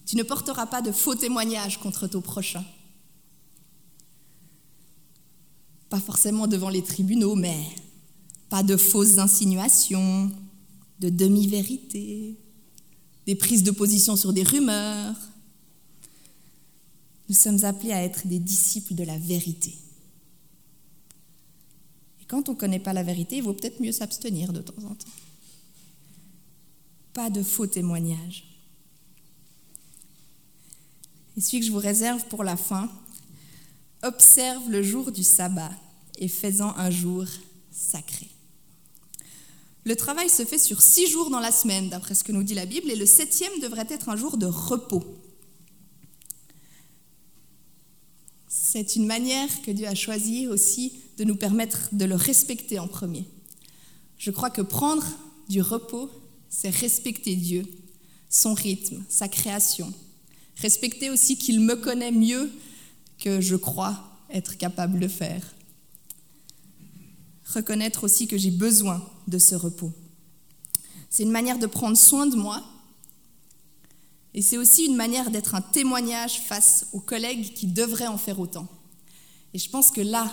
Tu 0.05 0.15
ne 0.15 0.22
porteras 0.22 0.67
pas 0.67 0.84
de 0.84 0.91
faux 0.91 1.15
témoignages 1.15 1.79
contre 1.79 2.05
ton 2.05 2.22
prochain. 2.22 2.63
Pas 5.89 6.00
forcément 6.00 6.46
devant 6.46 6.69
les 6.69 6.84
tribunaux, 6.84 7.34
mais 7.34 7.58
pas 8.48 8.62
de 8.62 8.77
fausses 8.77 9.17
insinuations, 9.17 10.31
de 11.00 11.10
demi-vérités, 11.10 12.38
des 13.25 13.34
prises 13.34 13.63
de 13.63 13.72
position 13.72 14.15
sur 14.15 14.34
des 14.34 14.43
rumeurs. 14.43 15.15
Nous 17.27 17.36
sommes 17.36 17.63
appelés 17.65 17.93
à 17.93 18.03
être 18.03 18.27
des 18.27 18.38
disciples 18.38 18.93
de 18.93 19.03
la 19.03 19.17
vérité. 19.17 19.75
Et 22.22 22.25
quand 22.25 22.50
on 22.50 22.53
ne 22.53 22.58
connaît 22.58 22.77
pas 22.77 22.93
la 22.93 23.01
vérité, 23.01 23.38
il 23.38 23.43
vaut 23.43 23.53
peut-être 23.53 23.81
mieux 23.81 23.91
s'abstenir 23.91 24.53
de 24.53 24.62
temps 24.62 24.84
en 24.84 24.93
temps. 24.93 25.19
Pas 27.13 27.30
de 27.30 27.44
faux 27.44 27.68
témoignages. 27.68 28.46
Et 31.38 31.42
celui 31.42 31.62
que 31.62 31.66
je 31.66 31.72
vous 31.72 31.80
réserve 31.80 32.25
pour 32.25 32.44
la 32.44 32.58
fin, 32.58 32.89
observe 34.04 34.70
le 34.70 34.84
jour 34.84 35.12
du 35.12 35.24
sabbat 35.24 35.72
et 36.18 36.28
fais-en 36.28 36.75
un 36.78 36.89
jour 36.89 37.25
sacré. 37.72 38.30
Le 39.86 39.96
travail 39.96 40.30
se 40.30 40.46
fait 40.46 40.58
sur 40.58 40.82
six 40.82 41.08
jours 41.08 41.30
dans 41.30 41.39
la 41.39 41.51
semaine, 41.51 41.89
d'après 41.89 42.13
ce 42.13 42.24
que 42.24 42.32
nous 42.32 42.44
dit 42.44 42.54
la 42.54 42.66
Bible, 42.66 42.92
et 42.92 42.96
le 42.96 43.06
septième 43.06 43.60
devrait 43.62 43.88
être 43.89 44.10
un 44.10 44.16
jour 44.16 44.38
de 44.38 44.46
repos. 44.46 45.04
C'est 48.48 48.96
une 48.96 49.08
manière 49.08 49.62
que 49.62 49.72
Dieu 49.72 49.88
a 49.88 49.96
choisie 49.96 50.48
aussi 50.48 51.01
de 51.18 51.24
nous 51.24 51.36
permettre 51.36 51.89
de 51.92 52.06
le 52.06 52.16
respecter 52.16 52.78
en 52.78 52.88
premier. 52.88 53.25
Je 54.18 54.32
crois 54.32 54.50
que 54.50 54.62
prendre 54.62 55.06
du 55.48 55.62
repos, 55.62 56.12
c'est 56.50 56.70
respecter 56.70 57.36
Dieu, 57.36 57.65
son 58.29 58.53
rythme, 58.53 59.03
sa 59.10 59.27
création. 59.27 59.94
Respecter 60.58 61.10
aussi 61.10 61.38
qu'il 61.38 61.62
me 61.62 61.75
connaît 61.75 62.12
mieux 62.12 62.51
que 63.18 63.41
je 63.41 63.56
crois 63.56 64.03
être 64.29 64.58
capable 64.58 65.00
de 65.00 65.08
faire. 65.08 65.44
Reconnaître 67.53 68.03
aussi 68.03 68.27
que 68.27 68.38
j'ai 68.38 68.51
besoin 68.51 69.03
de 69.27 69.38
ce 69.38 69.56
repos. 69.56 69.91
C'est 71.10 71.24
une 71.24 71.32
manière 71.32 71.60
de 71.60 71.65
prendre 71.65 71.98
soin 71.98 72.27
de 72.27 72.36
moi 72.36 72.63
et 74.34 74.41
c'est 74.41 74.58
aussi 74.58 74.86
une 74.86 74.96
manière 74.96 75.32
d'être 75.32 75.56
un 75.56 75.62
témoignage 75.62 76.41
face 76.41 76.88
aux 76.94 77.00
collègues 77.00 77.53
qui 77.53 77.68
devraient 77.68 78.08
en 78.08 78.18
faire 78.18 78.39
autant. 78.39 78.68
Et 79.53 79.60
je 79.60 79.70
pense 79.70 79.89
que 79.89 80.01
là, 80.01 80.32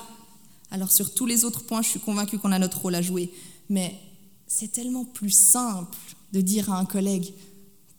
alors 0.70 0.92
sur 0.92 1.14
tous 1.14 1.24
les 1.24 1.44
autres 1.44 1.64
points, 1.64 1.82
je 1.82 1.88
suis 1.88 2.00
convaincue 2.00 2.38
qu'on 2.38 2.52
a 2.52 2.58
notre 2.58 2.80
rôle 2.82 2.94
à 2.94 3.02
jouer, 3.02 3.32
mais 3.70 3.98
c'est 4.46 4.72
tellement 4.72 5.04
plus 5.04 5.30
simple 5.30 5.96
de 6.32 6.40
dire 6.40 6.72
à 6.72 6.78
un 6.78 6.84
collègue, 6.84 7.34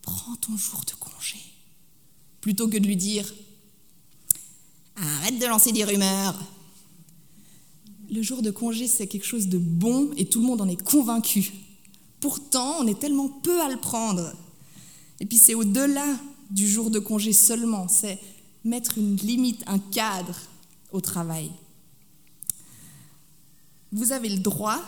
prends 0.02 0.36
ton 0.36 0.56
jour 0.56 0.82
de 0.86 0.94
congé, 0.94 1.38
plutôt 2.40 2.68
que 2.68 2.78
de 2.78 2.86
lui 2.86 2.96
dire, 2.96 3.32
arrête 4.96 5.38
de 5.38 5.46
lancer 5.46 5.72
des 5.72 5.84
rumeurs, 5.84 6.38
le 8.10 8.22
jour 8.22 8.42
de 8.42 8.50
congé, 8.50 8.86
c'est 8.86 9.06
quelque 9.06 9.26
chose 9.26 9.48
de 9.48 9.58
bon 9.58 10.10
et 10.16 10.24
tout 10.24 10.40
le 10.40 10.46
monde 10.46 10.62
en 10.62 10.68
est 10.68 10.82
convaincu. 10.82 11.52
Pourtant, 12.20 12.76
on 12.80 12.86
est 12.86 12.98
tellement 12.98 13.28
peu 13.28 13.60
à 13.60 13.68
le 13.68 13.76
prendre. 13.76 14.32
Et 15.20 15.26
puis 15.26 15.36
c'est 15.36 15.54
au-delà 15.54 16.18
du 16.50 16.66
jour 16.66 16.90
de 16.90 16.98
congé 16.98 17.32
seulement, 17.32 17.86
c'est 17.88 18.18
mettre 18.64 18.96
une 18.96 19.16
limite, 19.16 19.62
un 19.66 19.78
cadre 19.78 20.34
au 20.90 21.00
travail. 21.00 21.50
Vous 23.92 24.12
avez 24.12 24.28
le 24.28 24.38
droit, 24.38 24.80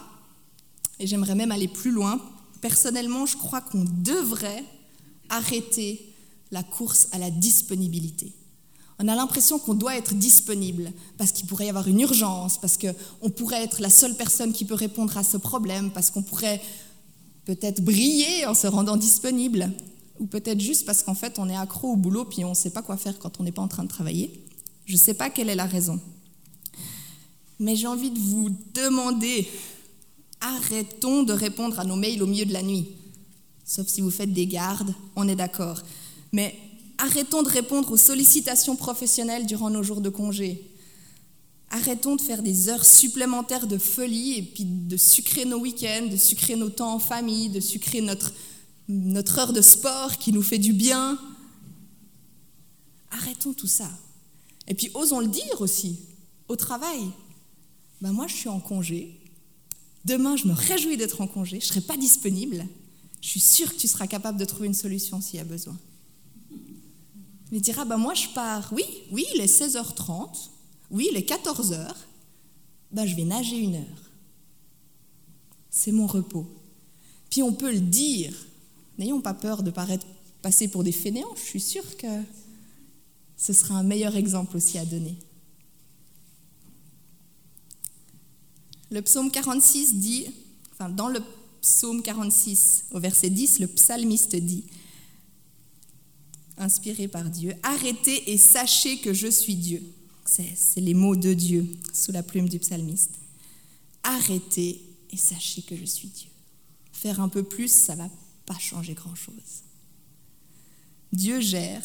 et 1.01 1.09
j'aimerais 1.09 1.35
même 1.35 1.51
aller 1.51 1.69
plus 1.69 1.91
loin, 1.91 2.21
personnellement, 2.61 3.27
je 3.27 3.37
crois 3.37 3.61
qu'on 3.61 3.85
devrait 3.85 4.65
arrêter 5.29 6.15
la 6.53 6.63
course 6.63 7.09
à 7.11 7.19
la 7.19 7.31
disponibilité 7.31 8.35
on 9.03 9.09
a 9.09 9.15
l'impression 9.15 9.59
qu'on 9.59 9.75
doit 9.75 9.97
être 9.97 10.15
disponible 10.15 10.93
parce 11.17 11.33
qu'il 11.33 11.47
pourrait 11.47 11.67
y 11.67 11.69
avoir 11.71 11.89
une 11.89 12.01
urgence, 12.01 12.59
parce 12.61 12.77
qu'on 12.77 13.31
pourrait 13.31 13.65
être 13.65 13.81
la 13.81 13.89
seule 13.89 14.15
personne 14.15 14.53
qui 14.53 14.67
peut 14.67 14.75
répondre 14.75 15.17
à 15.17 15.25
ce 15.25 15.39
problème, 15.39 15.91
parce 15.91 16.11
qu'on 16.11 16.23
pourrait 16.23 16.61
peut-être 17.47 17.83
briller 17.83 18.45
en 18.45 18.53
se 18.53 18.67
rendant 18.67 18.99
disponible, 18.99 19.73
ou 20.19 20.27
peut-être 20.27 20.61
juste 20.61 20.85
parce 20.85 21.03
qu'en 21.03 21.15
fait 21.15 21.39
on 21.39 21.49
est 21.49 21.57
accro 21.57 21.93
au 21.93 21.97
boulot 21.97 22.27
puis 22.27 22.45
on 22.45 22.51
ne 22.51 22.55
sait 22.55 22.71
pas 22.71 22.83
quoi 22.83 22.99
faire 22.99 23.19
quand 23.19 23.41
on 23.41 23.43
n'est 23.43 23.53
pas 23.53 23.63
en 23.63 23.69
train 23.69 23.85
de 23.85 23.89
travailler. 23.89 24.45
Je 24.85 24.93
ne 24.93 24.99
sais 24.99 25.15
pas 25.15 25.31
quelle 25.31 25.49
est 25.49 25.55
la 25.55 25.67
raison. 25.67 25.99
Mais 27.59 27.77
j'ai 27.77 27.87
envie 27.87 28.11
de 28.11 28.19
vous 28.19 28.51
demander, 28.75 29.49
arrêtons 30.41 31.23
de 31.23 31.33
répondre 31.33 31.79
à 31.81 31.85
nos 31.85 31.97
mails 31.97 32.23
au 32.23 32.27
milieu 32.27 32.45
de 32.45 32.53
la 32.53 32.63
nuit. 32.63 32.89
Sauf 33.65 33.87
si 33.87 34.01
vous 34.01 34.11
faites 34.11 34.33
des 34.33 34.47
gardes, 34.47 34.95
on 35.17 35.29
est 35.29 35.37
d'accord. 35.37 35.81
Mais 36.33 36.55
Arrêtons 37.03 37.43
de 37.43 37.49
répondre 37.49 37.93
aux 37.93 37.97
sollicitations 37.97 38.77
professionnelles 38.77 39.47
durant 39.47 39.71
nos 39.71 39.83
jours 39.83 40.03
de 40.03 40.11
congé. 40.11 40.71
Arrêtons 41.71 42.15
de 42.15 42.21
faire 42.21 42.43
des 42.43 42.69
heures 42.69 42.85
supplémentaires 42.85 43.67
de 43.67 43.79
folie 43.79 44.37
et 44.37 44.43
puis 44.43 44.67
de 44.67 44.99
sucrer 44.99 45.47
nos 45.47 45.59
week-ends, 45.61 46.09
de 46.11 46.19
sucrer 46.19 46.57
nos 46.57 46.69
temps 46.69 46.93
en 46.93 46.99
famille, 46.99 47.49
de 47.49 47.61
sucrer 47.61 48.03
notre, 48.03 48.35
notre 48.87 49.39
heure 49.39 49.55
de 49.55 49.63
sport 49.63 50.19
qui 50.19 50.31
nous 50.31 50.43
fait 50.43 50.59
du 50.59 50.75
bien. 50.75 51.19
Arrêtons 53.11 53.55
tout 53.55 53.67
ça. 53.67 53.89
Et 54.69 54.75
puis 54.75 54.91
osons 54.93 55.21
le 55.21 55.29
dire 55.29 55.59
aussi, 55.61 56.01
au 56.49 56.57
travail. 56.57 57.01
Ben 58.03 58.13
moi, 58.13 58.27
je 58.27 58.35
suis 58.35 58.51
en 58.51 58.61
congé. 58.61 59.19
Demain, 60.05 60.37
je 60.37 60.47
me 60.47 60.53
réjouis 60.53 60.97
d'être 60.97 61.21
en 61.21 61.27
congé. 61.27 61.61
Je 61.61 61.67
ne 61.67 61.69
serai 61.69 61.81
pas 61.83 61.97
disponible. 61.97 62.67
Je 63.21 63.29
suis 63.29 63.41
sûre 63.41 63.73
que 63.73 63.79
tu 63.79 63.87
seras 63.87 64.07
capable 64.07 64.39
de 64.39 64.45
trouver 64.45 64.67
une 64.67 64.75
solution 64.75 65.21
s'il 65.21 65.37
y 65.37 65.41
a 65.41 65.45
besoin. 65.45 65.79
Il 67.53 67.61
dira, 67.61 67.85
bah 67.85 67.97
moi 67.97 68.15
je 68.15 68.29
pars, 68.29 68.73
oui, 68.73 68.85
oui, 69.11 69.27
il 69.35 69.41
est 69.41 69.61
16h30, 69.61 70.51
oui, 70.91 71.09
il 71.11 71.17
est 71.17 71.29
14h, 71.29 71.95
bah 72.93 73.07
je 73.07 73.17
vais 73.17 73.25
nager 73.25 73.59
une 73.59 73.75
heure. 73.75 74.11
C'est 75.69 75.93
mon 75.93 76.07
repos. 76.07 76.47
Puis 77.29 77.43
on 77.43 77.53
peut 77.53 77.73
le 77.73 77.81
dire, 77.81 78.33
n'ayons 78.99 79.21
pas 79.21 79.35
peur 79.35 79.63
de 79.63 79.71
paraître 79.71 80.07
passer 80.43 80.69
pour 80.69 80.85
des 80.85 80.93
fainéants, 80.93 81.35
je 81.37 81.43
suis 81.43 81.61
sûre 81.61 81.97
que 81.97 82.23
ce 83.37 83.53
sera 83.53 83.75
un 83.75 83.83
meilleur 83.83 84.17
exemple 84.17 84.57
aussi 84.57 84.79
à 84.79 84.85
donner. 84.85 85.17
Le 88.91 89.03
psaume 89.03 89.31
46 89.31 89.97
dit, 89.97 90.27
dans 90.97 91.09
le 91.09 91.21
psaume 91.61 92.03
46, 92.03 92.87
au 92.91 93.01
verset 93.01 93.31
10, 93.31 93.61
le 93.61 93.69
psalmiste 93.69 94.35
dit, 94.37 94.65
inspiré 96.59 97.09
par 97.09 97.31
Dieu. 97.31 97.55
Arrêtez 97.63 98.33
et 98.33 98.39
sachez 98.39 98.99
que 98.99 99.13
je 99.13 99.29
suis 99.29 99.57
Dieu. 99.57 99.83
C'est 100.25 100.81
les 100.81 100.95
mots 100.95 101.17
de 101.17 101.35
Dieu 101.35 101.67
sous 101.93 102.13
la 102.13 102.23
plume 102.23 102.49
du 102.49 102.59
psalmiste. 102.59 103.13
Arrêtez 104.03 104.81
et 105.11 105.17
sachez 105.17 105.63
que 105.63 105.77
je 105.77 105.85
suis 105.85 106.09
Dieu. 106.09 106.29
Faire 106.93 107.21
un 107.21 107.29
peu 107.29 107.43
plus, 107.43 107.69
ça 107.69 107.95
ne 107.95 108.03
va 108.03 108.11
pas 108.47 108.59
changer 108.59 108.95
grand-chose. 108.95 109.65
Dieu 111.13 111.41
gère 111.41 111.83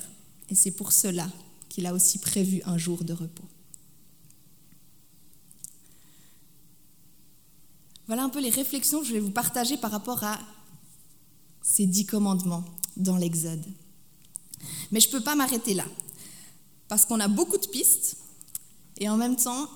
et 0.50 0.56
c'est 0.56 0.72
pour 0.72 0.92
cela 0.92 1.32
qu'il 1.70 1.86
a 1.88 1.94
aussi 1.94 2.20
prévu 2.20 2.62
un 2.66 2.78
jour 2.78 3.04
de 3.04 3.14
repos. 3.14 3.48
Voilà 8.08 8.24
un 8.24 8.30
peu 8.30 8.40
les 8.40 8.50
réflexions 8.50 9.00
que 9.02 9.08
je 9.08 9.14
vais 9.14 9.20
vous 9.20 9.32
partager 9.32 9.78
par 9.78 9.92
rapport 9.92 10.24
à 10.24 10.40
ces 11.62 11.86
dix 11.86 12.06
commandements 12.06 12.64
dans 12.98 13.18
l'Exode. 13.18 13.66
Mais 14.92 15.00
je 15.00 15.08
ne 15.08 15.12
peux 15.14 15.22
pas 15.22 15.36
m'arrêter 15.36 15.74
là, 15.74 15.86
parce 16.88 17.06
qu'on 17.06 17.20
a 17.20 17.28
beaucoup 17.28 17.58
de 17.58 17.68
pistes, 17.68 18.18
et 18.98 19.10
en 19.10 19.18
même 19.18 19.36
temps, 19.36 19.68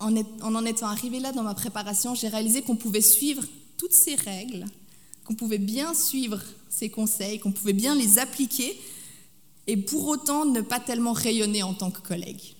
en, 0.00 0.14
en 0.16 0.64
étant 0.64 0.86
arrivé 0.86 1.20
là 1.20 1.32
dans 1.32 1.42
ma 1.42 1.54
préparation, 1.54 2.14
j'ai 2.14 2.28
réalisé 2.28 2.62
qu'on 2.62 2.76
pouvait 2.76 3.00
suivre 3.00 3.44
toutes 3.76 3.92
ces 3.92 4.14
règles 4.14 4.66
qu'on 5.24 5.34
pouvait 5.34 5.58
bien 5.58 5.94
suivre 5.94 6.40
ces 6.68 6.90
conseils, 6.90 7.38
qu'on 7.38 7.52
pouvait 7.52 7.72
bien 7.72 7.94
les 7.94 8.18
appliquer 8.18 8.78
et 9.66 9.76
pour 9.76 10.06
autant 10.06 10.44
ne 10.44 10.60
pas 10.60 10.80
tellement 10.80 11.12
rayonner 11.12 11.62
en 11.62 11.74
tant 11.74 11.90
que 11.90 12.00
collègue. 12.00 12.54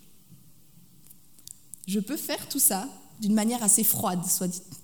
Je 1.87 2.01
peux 2.01 2.17
faire 2.17 2.49
tout 2.49 2.59
ça 2.59 2.89
d'une 3.25 3.35
manière 3.35 3.63
assez 3.63 3.85
froide, 3.85 4.21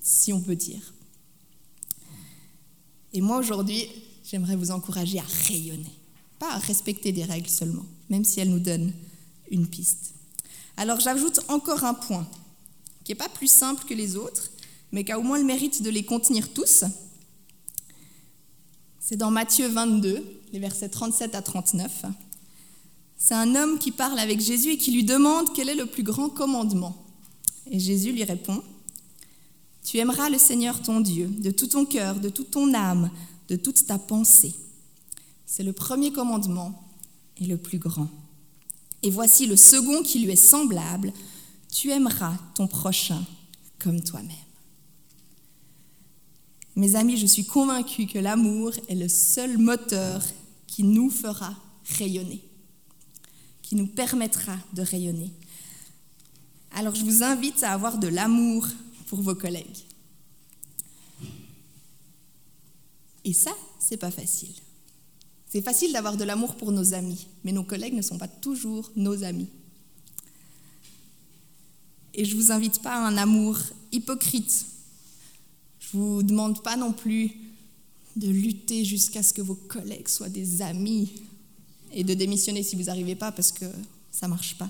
si 0.01 0.33
on 0.33 0.41
peut 0.41 0.57
dire. 0.57 0.95
Et 3.13 3.21
moi 3.21 3.37
aujourd'hui, 3.37 3.87
j'aimerais 4.25 4.57
vous 4.57 4.71
encourager 4.71 5.19
à 5.19 5.25
rayonner, 5.47 5.93
pas 6.39 6.55
à 6.55 6.59
respecter 6.59 7.13
des 7.13 7.25
règles 7.25 7.51
seulement, 7.51 7.85
même 8.09 8.25
si 8.25 8.41
elles 8.41 8.49
nous 8.49 8.59
donnent 8.59 8.95
une 9.51 9.67
piste. 9.67 10.15
Alors 10.79 11.01
j'ajoute 11.01 11.41
encore 11.49 11.85
un 11.85 11.93
point, 11.93 12.27
qui 13.05 13.13
n'est 13.13 13.17
pas 13.17 13.29
plus 13.29 13.51
simple 13.51 13.85
que 13.85 13.93
les 13.93 14.17
autres, 14.17 14.51
mais 14.91 15.05
qui 15.05 15.13
a 15.13 15.19
au 15.19 15.23
moins 15.23 15.39
le 15.39 15.45
mérite 15.45 15.83
de 15.83 15.91
les 15.91 16.07
contenir 16.07 16.51
tous. 16.55 16.85
C'est 19.01 19.19
dans 19.19 19.31
Matthieu 19.31 19.69
22, 19.69 20.25
les 20.55 20.59
versets 20.59 20.89
37 20.89 21.35
à 21.35 21.43
39. 21.43 22.07
C'est 23.19 23.35
un 23.35 23.55
homme 23.55 23.79
qui 23.79 23.93
parle 23.93 24.19
avec 24.19 24.41
Jésus 24.41 24.71
et 24.71 24.79
qui 24.79 24.93
lui 24.93 25.05
demande 25.05 25.53
quel 25.55 25.69
est 25.69 25.75
le 25.75 25.85
plus 25.85 26.05
grand 26.05 26.31
commandement. 26.31 27.10
Et 27.69 27.79
Jésus 27.79 28.13
lui 28.13 28.25
répond, 28.25 28.63
Tu 29.85 29.99
aimeras 29.99 30.29
le 30.29 30.39
Seigneur 30.39 30.81
ton 30.83 31.01
Dieu 31.01 31.27
de 31.27 31.51
tout 31.51 31.69
ton 31.69 31.85
cœur, 31.85 32.21
de 32.21 32.29
toute 32.29 32.51
ton 32.51 32.75
âme, 32.75 33.11
de 33.49 33.57
toute 33.57 33.87
ta 33.87 33.99
pensée. 33.99 34.55
C'est 35.47 35.63
le 35.63 35.73
premier 35.73 36.13
commandement 36.13 36.89
et 37.39 37.47
le 37.47 37.57
plus 37.57 37.79
grand. 37.79 38.09
Et 39.03 39.11
voici 39.11 39.47
le 39.47 39.57
second 39.57 40.03
qui 40.03 40.21
lui 40.21 40.33
est 40.33 40.37
semblable, 40.37 41.13
Tu 41.73 41.91
aimeras 41.91 42.37
ton 42.55 42.67
prochain 42.67 43.25
comme 43.79 44.03
toi-même. 44.03 44.31
Mes 46.77 46.97
amis, 46.97 47.17
je 47.17 47.27
suis 47.27 47.45
convaincue 47.45 48.07
que 48.07 48.19
l'amour 48.19 48.73
est 48.89 48.95
le 48.95 49.09
seul 49.09 49.59
moteur 49.59 50.23
qui 50.67 50.83
nous 50.83 51.11
fera 51.11 51.55
rayonner 51.99 52.43
qui 53.71 53.77
nous 53.77 53.87
permettra 53.87 54.57
de 54.73 54.83
rayonner. 54.83 55.31
Alors 56.73 56.95
je 56.95 57.05
vous 57.05 57.23
invite 57.23 57.63
à 57.63 57.73
avoir 57.73 57.99
de 57.99 58.09
l'amour 58.09 58.67
pour 59.07 59.21
vos 59.21 59.35
collègues. 59.35 59.85
Et 63.25 63.33
ça, 63.33 63.53
c'est 63.79 63.97
pas 63.97 64.11
facile. 64.11 64.55
C'est 65.49 65.63
facile 65.63 65.93
d'avoir 65.93 66.17
de 66.17 66.25
l'amour 66.25 66.55
pour 66.55 66.71
nos 66.73 66.95
amis, 66.95 67.27
mais 67.45 67.53
nos 67.53 67.65
collègues 67.65 67.95
ne 67.95 68.03
sont 68.03 68.19
pas 68.19 68.29
toujours 68.29 68.91
nos 68.97 69.25
amis. 69.25 69.49
Et 72.15 72.25
je 72.25 72.37
vous 72.37 72.53
invite 72.53 72.83
pas 72.83 72.95
à 72.95 73.07
un 73.07 73.17
amour 73.17 73.59
hypocrite. 73.93 74.65
Je 75.81 75.97
vous 75.97 76.23
demande 76.23 76.63
pas 76.63 76.77
non 76.77 76.93
plus 76.93 77.33
de 78.17 78.29
lutter 78.29 78.85
jusqu'à 78.85 79.23
ce 79.23 79.33
que 79.33 79.43
vos 79.43 79.55
collègues 79.55 80.09
soient 80.09 80.29
des 80.29 80.63
amis 80.63 81.11
et 81.93 82.05
de 82.05 82.15
démissionner 82.15 82.63
si 82.63 82.77
vous 82.77 82.85
n'arrivez 82.85 83.15
pas 83.15 83.33
parce 83.33 83.53
que 83.53 83.67
ça 84.11 84.27
ne 84.27 84.31
marche 84.31 84.57
pas. 84.57 84.69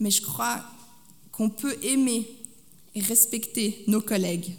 Mais 0.00 0.10
je 0.10 0.22
crois 0.22 0.64
qu'on 1.30 1.50
peut 1.50 1.76
aimer 1.82 2.26
et 2.94 3.00
respecter 3.00 3.84
nos 3.86 4.00
collègues 4.00 4.56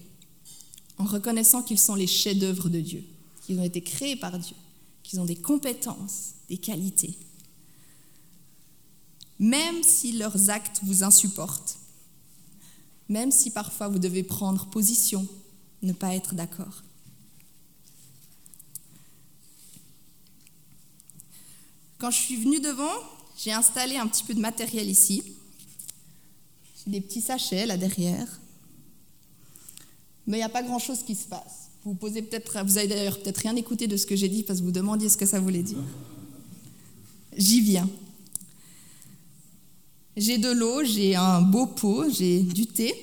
en 0.98 1.03
reconnaissant 1.03 1.63
qu'ils 1.63 1.79
sont 1.79 1.95
les 1.95 2.07
chefs-d'œuvre 2.07 2.69
de 2.69 2.79
Dieu, 2.79 3.03
qu'ils 3.41 3.60
ont 3.60 3.63
été 3.63 3.81
créés 3.81 4.15
par 4.15 4.38
Dieu, 4.38 4.55
qu'ils 5.03 5.19
ont 5.19 5.25
des 5.25 5.36
compétences, 5.36 6.33
des 6.48 6.57
qualités. 6.57 7.17
Même 9.39 9.81
si 9.83 10.13
leurs 10.13 10.51
actes 10.51 10.81
vous 10.83 11.03
insupportent, 11.03 11.79
même 13.10 13.31
si 13.31 13.50
parfois 13.50 13.88
vous 13.88 14.00
devez 14.00 14.24
prendre 14.24 14.67
position, 14.67 15.27
ne 15.81 15.91
pas 15.91 16.15
être 16.15 16.36
d'accord. 16.36 16.83
Quand 21.98 22.11
je 22.11 22.18
suis 22.18 22.37
venue 22.37 22.59
devant, 22.59 22.94
j'ai 23.44 23.51
installé 23.51 23.98
un 23.98 24.08
petit 24.08 24.24
peu 24.24 24.34
de 24.36 24.40
matériel 24.40 24.88
ici. 24.88 25.24
J'ai 26.77 26.92
des 26.92 27.01
petits 27.01 27.22
sachets 27.22 27.66
là 27.66 27.75
derrière. 27.75 28.40
Mais 30.27 30.38
il 30.38 30.40
n'y 30.42 30.46
a 30.46 30.50
pas 30.50 30.62
grand-chose 30.62 31.04
qui 31.04 31.16
se 31.16 31.27
passe. 31.27 31.70
Vous 31.84 31.96
posez 31.96 32.22
peut-être, 32.22 32.64
vous 32.64 32.77
avez 32.77 32.88
d'ailleurs 32.88 33.20
peut-être 33.20 33.40
rien 33.40 33.56
écouté 33.56 33.88
de 33.88 33.98
ce 33.98 34.06
que 34.06 34.16
j'ai 34.16 34.30
dit 34.30 34.44
parce 34.44 34.60
que 34.60 34.66
vous 34.66 34.72
demandiez 34.72 35.10
ce 35.10 35.18
que 35.18 35.25
ça 35.25 35.40
voulait 35.40 35.64
dire. 35.64 35.84
J'y 37.36 37.62
viens. 37.62 37.90
J'ai 40.16 40.38
de 40.38 40.51
l'eau, 40.51 40.84
j'ai 40.84 41.16
un 41.16 41.42
beau 41.42 41.66
pot, 41.66 42.10
j'ai 42.12 42.44
du 42.44 42.68
thé, 42.68 42.94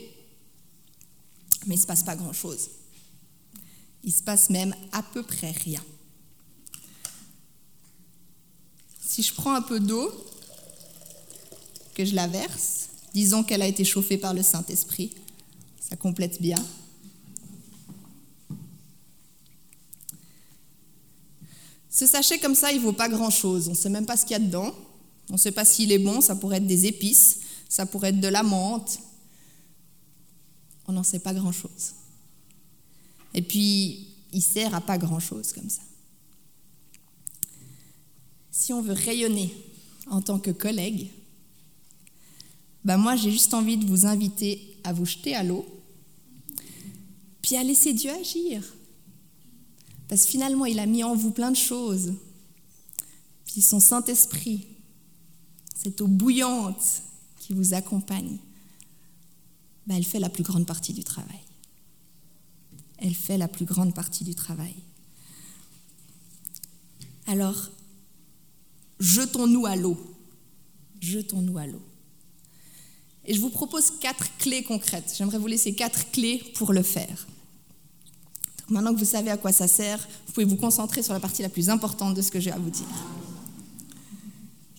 mais 1.67 1.75
il 1.75 1.79
ne 1.79 1.83
se 1.83 1.87
passe 1.87 2.05
pas 2.05 2.15
grand-chose. 2.15 2.69
Il 4.05 4.13
se 4.13 4.23
passe 4.23 4.51
même 4.51 4.75
à 4.93 5.03
peu 5.03 5.25
près 5.25 5.51
rien. 5.51 5.83
Si 9.19 9.25
je 9.25 9.35
prends 9.35 9.55
un 9.55 9.63
peu 9.63 9.81
d'eau, 9.81 10.13
que 11.97 12.05
je 12.05 12.15
la 12.15 12.29
verse, 12.29 12.91
disons 13.13 13.43
qu'elle 13.43 13.63
a 13.63 13.67
été 13.67 13.85
chauffée 13.85 14.17
par 14.17 14.33
le 14.33 14.45
Saint-Esprit, 14.45 15.11
ça 15.81 15.97
complète 15.97 16.41
bien. 16.41 16.65
Ce 21.91 22.07
sachet 22.07 22.39
comme 22.39 22.55
ça, 22.55 22.71
il 22.71 22.81
vaut 22.81 22.93
pas 22.93 23.09
grand-chose. 23.09 23.67
On 23.67 23.73
ne 23.73 23.77
sait 23.77 23.89
même 23.89 24.07
pas 24.07 24.17
ce 24.17 24.23
qu'il 24.23 24.35
y 24.35 24.37
a 24.37 24.39
dedans. 24.39 24.73
On 25.31 25.33
ne 25.33 25.39
sait 25.39 25.51
pas 25.51 25.65
s'il 25.65 25.91
est 25.91 25.99
bon. 25.99 26.21
Ça 26.21 26.37
pourrait 26.37 26.59
être 26.59 26.69
des 26.69 26.87
épices, 26.87 27.41
ça 27.69 27.87
pourrait 27.87 28.11
être 28.11 28.21
de 28.21 28.29
la 28.29 28.45
menthe. 28.45 29.01
On 30.87 30.93
n'en 30.93 31.03
sait 31.03 31.19
pas 31.19 31.35
grand-chose. 31.35 31.95
Et 33.35 33.43
puis, 33.43 34.15
il 34.33 34.43
sert 34.43 34.77
à 34.77 34.81
pas 34.81 34.97
grand-chose 34.97 35.53
comme 35.53 35.71
ça 35.71 35.83
si 38.59 38.73
on 38.73 38.83
veut 38.83 38.93
rayonner 38.93 39.55
en 40.09 40.21
tant 40.21 40.41
que 40.41 40.51
collègue, 40.51 41.13
ben 42.85 42.97
moi 42.97 43.15
j'ai 43.15 43.31
juste 43.31 43.55
envie 43.55 43.77
de 43.77 43.87
vous 43.87 44.05
inviter 44.05 44.77
à 44.83 44.93
vous 44.93 45.07
jeter 45.07 45.37
à 45.37 45.45
l'eau, 45.45 45.65
puis 47.41 47.55
à 47.55 47.63
laisser 47.63 47.93
Dieu 47.93 48.11
agir. 48.11 48.65
Parce 50.09 50.25
que 50.25 50.31
finalement, 50.33 50.67
il 50.67 50.81
a 50.81 50.87
mis 50.87 51.05
en 51.05 51.15
vous 51.15 51.31
plein 51.31 51.53
de 51.53 51.57
choses. 51.57 52.15
Puis 53.47 53.63
son 53.63 53.79
Saint-Esprit, 53.79 54.67
cette 55.77 56.01
eau 56.01 56.09
bouillante 56.09 57.03
qui 57.39 57.53
vous 57.53 57.75
accompagne, 57.75 58.39
ben 59.87 59.95
elle 59.95 60.05
fait 60.05 60.19
la 60.19 60.31
plus 60.31 60.43
grande 60.43 60.67
partie 60.67 60.93
du 60.93 61.05
travail. 61.05 61.41
Elle 62.97 63.15
fait 63.15 63.39
la 63.39 63.47
plus 63.47 63.67
grande 63.67 63.95
partie 63.95 64.25
du 64.25 64.35
travail. 64.35 64.75
Alors, 67.29 67.71
jetons-nous 69.01 69.67
à 69.67 69.77
l'eau. 69.77 69.97
Jetons-nous 71.01 71.59
à 71.59 71.67
l'eau. 71.67 71.83
Et 73.25 73.35
je 73.35 73.41
vous 73.41 73.51
propose 73.51 73.91
quatre 74.01 74.37
clés 74.39 74.63
concrètes. 74.63 75.15
J'aimerais 75.17 75.39
vous 75.39 75.47
laisser 75.47 75.75
quatre 75.75 76.11
clés 76.11 76.43
pour 76.55 76.73
le 76.73 76.83
faire. 76.83 77.27
maintenant 78.69 78.95
que 78.95 78.99
vous 78.99 79.05
savez 79.05 79.31
à 79.31 79.37
quoi 79.37 79.53
ça 79.53 79.69
sert, 79.69 79.99
vous 80.27 80.33
pouvez 80.33 80.47
vous 80.47 80.57
concentrer 80.57 81.03
sur 81.03 81.13
la 81.13 81.21
partie 81.21 81.43
la 81.43 81.49
plus 81.49 81.69
importante 81.69 82.15
de 82.15 82.23
ce 82.23 82.31
que 82.31 82.41
j'ai 82.41 82.53
à 82.53 82.59
vous 82.59 82.71
dire. 82.71 82.87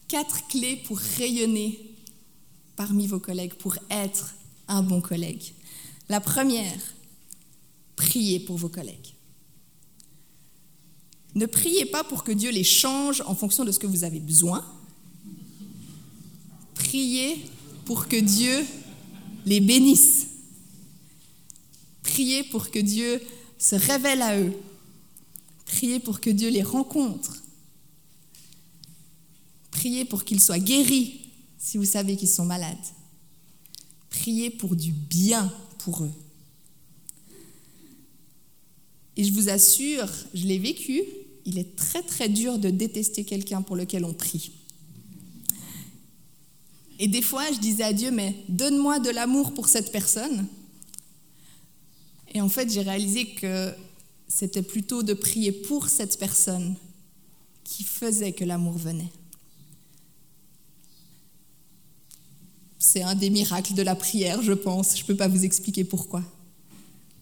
Quatre 0.08 0.48
clés 0.48 0.78
pour 0.78 0.98
rayonner 0.98 1.80
parmi 2.76 3.08
vos 3.08 3.20
collègues, 3.20 3.54
pour 3.54 3.76
être 3.92 4.34
un 4.68 4.82
bon 4.82 5.02
collègue. 5.02 5.54
La 6.08 6.20
première, 6.20 6.82
priez 7.96 8.40
pour 8.40 8.58
vos 8.58 8.70
collègues. 8.70 9.14
Ne 11.36 11.46
priez 11.46 11.86
pas 11.86 12.04
pour 12.04 12.24
que 12.24 12.32
Dieu 12.32 12.52
les 12.52 12.64
change 12.64 13.22
en 13.26 13.36
fonction 13.36 13.64
de 13.64 13.72
ce 13.72 13.80
que 13.80 13.88
vous 13.88 14.04
avez 14.04 14.20
besoin. 14.20 14.66
Priez 16.74 17.46
pour 17.86 18.08
que 18.08 18.16
Dieu 18.16 18.66
les 19.46 19.60
bénisse. 19.60 20.28
Priez 22.04 22.44
pour 22.44 22.72
que 22.72 22.80
Dieu 22.80 23.22
se 23.58 23.76
révèle 23.76 24.22
à 24.22 24.40
eux. 24.40 24.54
Priez 25.66 26.00
pour 26.00 26.20
que 26.20 26.30
Dieu 26.30 26.50
les 26.50 26.64
rencontre. 26.64 27.38
Priez 29.72 30.04
pour 30.06 30.24
qu'ils 30.24 30.42
soient 30.42 30.60
guéris 30.60 31.22
si 31.58 31.78
vous 31.78 31.86
savez 31.86 32.18
qu'ils 32.18 32.30
sont 32.30 32.46
malades. 32.46 32.78
Priez 34.10 34.50
pour 34.50 34.76
du 34.76 34.92
bien 34.92 35.54
pour 35.78 36.04
eux. 36.04 36.12
Et 39.16 39.24
je 39.24 39.34
vous 39.34 39.50
assure, 39.50 40.08
je 40.34 40.46
l'ai 40.46 40.58
vécu, 40.58 41.04
il 41.50 41.58
est 41.58 41.76
très 41.76 42.02
très 42.04 42.30
dur 42.30 42.58
de 42.60 42.70
détester 42.70 43.26
quelqu'un 43.26 43.62
pour 43.62 43.76
lequel 43.76 44.06
on 44.06 44.14
prie. 44.14 44.52
Et 47.00 47.08
des 47.08 47.22
fois, 47.22 47.52
je 47.52 47.60
disais 47.60 47.84
à 47.84 47.94
Dieu, 47.94 48.12
mais 48.12 48.36
donne-moi 48.50 49.00
de 49.00 49.10
l'amour 49.10 49.54
pour 49.54 49.68
cette 49.68 49.92
personne. 49.92 50.48
Et 52.34 52.42
en 52.42 52.50
fait, 52.50 52.72
j'ai 52.72 52.82
réalisé 52.82 53.26
que 53.30 53.74
c'était 54.28 54.62
plutôt 54.62 55.04
de 55.04 55.14
prier 55.14 55.52
pour 55.52 55.90
cette 55.90 56.20
personne 56.20 56.76
qui 57.64 57.84
faisait 57.84 58.34
que 58.34 58.44
l'amour 58.44 58.78
venait. 58.78 59.12
c'est 62.80 63.04
un 63.04 63.14
des 63.14 63.30
miracles 63.30 63.76
de 63.76 63.84
la 63.84 63.94
prière, 63.94 64.42
je 64.42 64.54
pense. 64.54 64.98
Je 64.98 65.04
ne 65.04 65.08
peux 65.08 65.16
pas 65.16 65.28
vous 65.28 65.46
expliquer 65.46 65.84
pourquoi. 65.84 66.24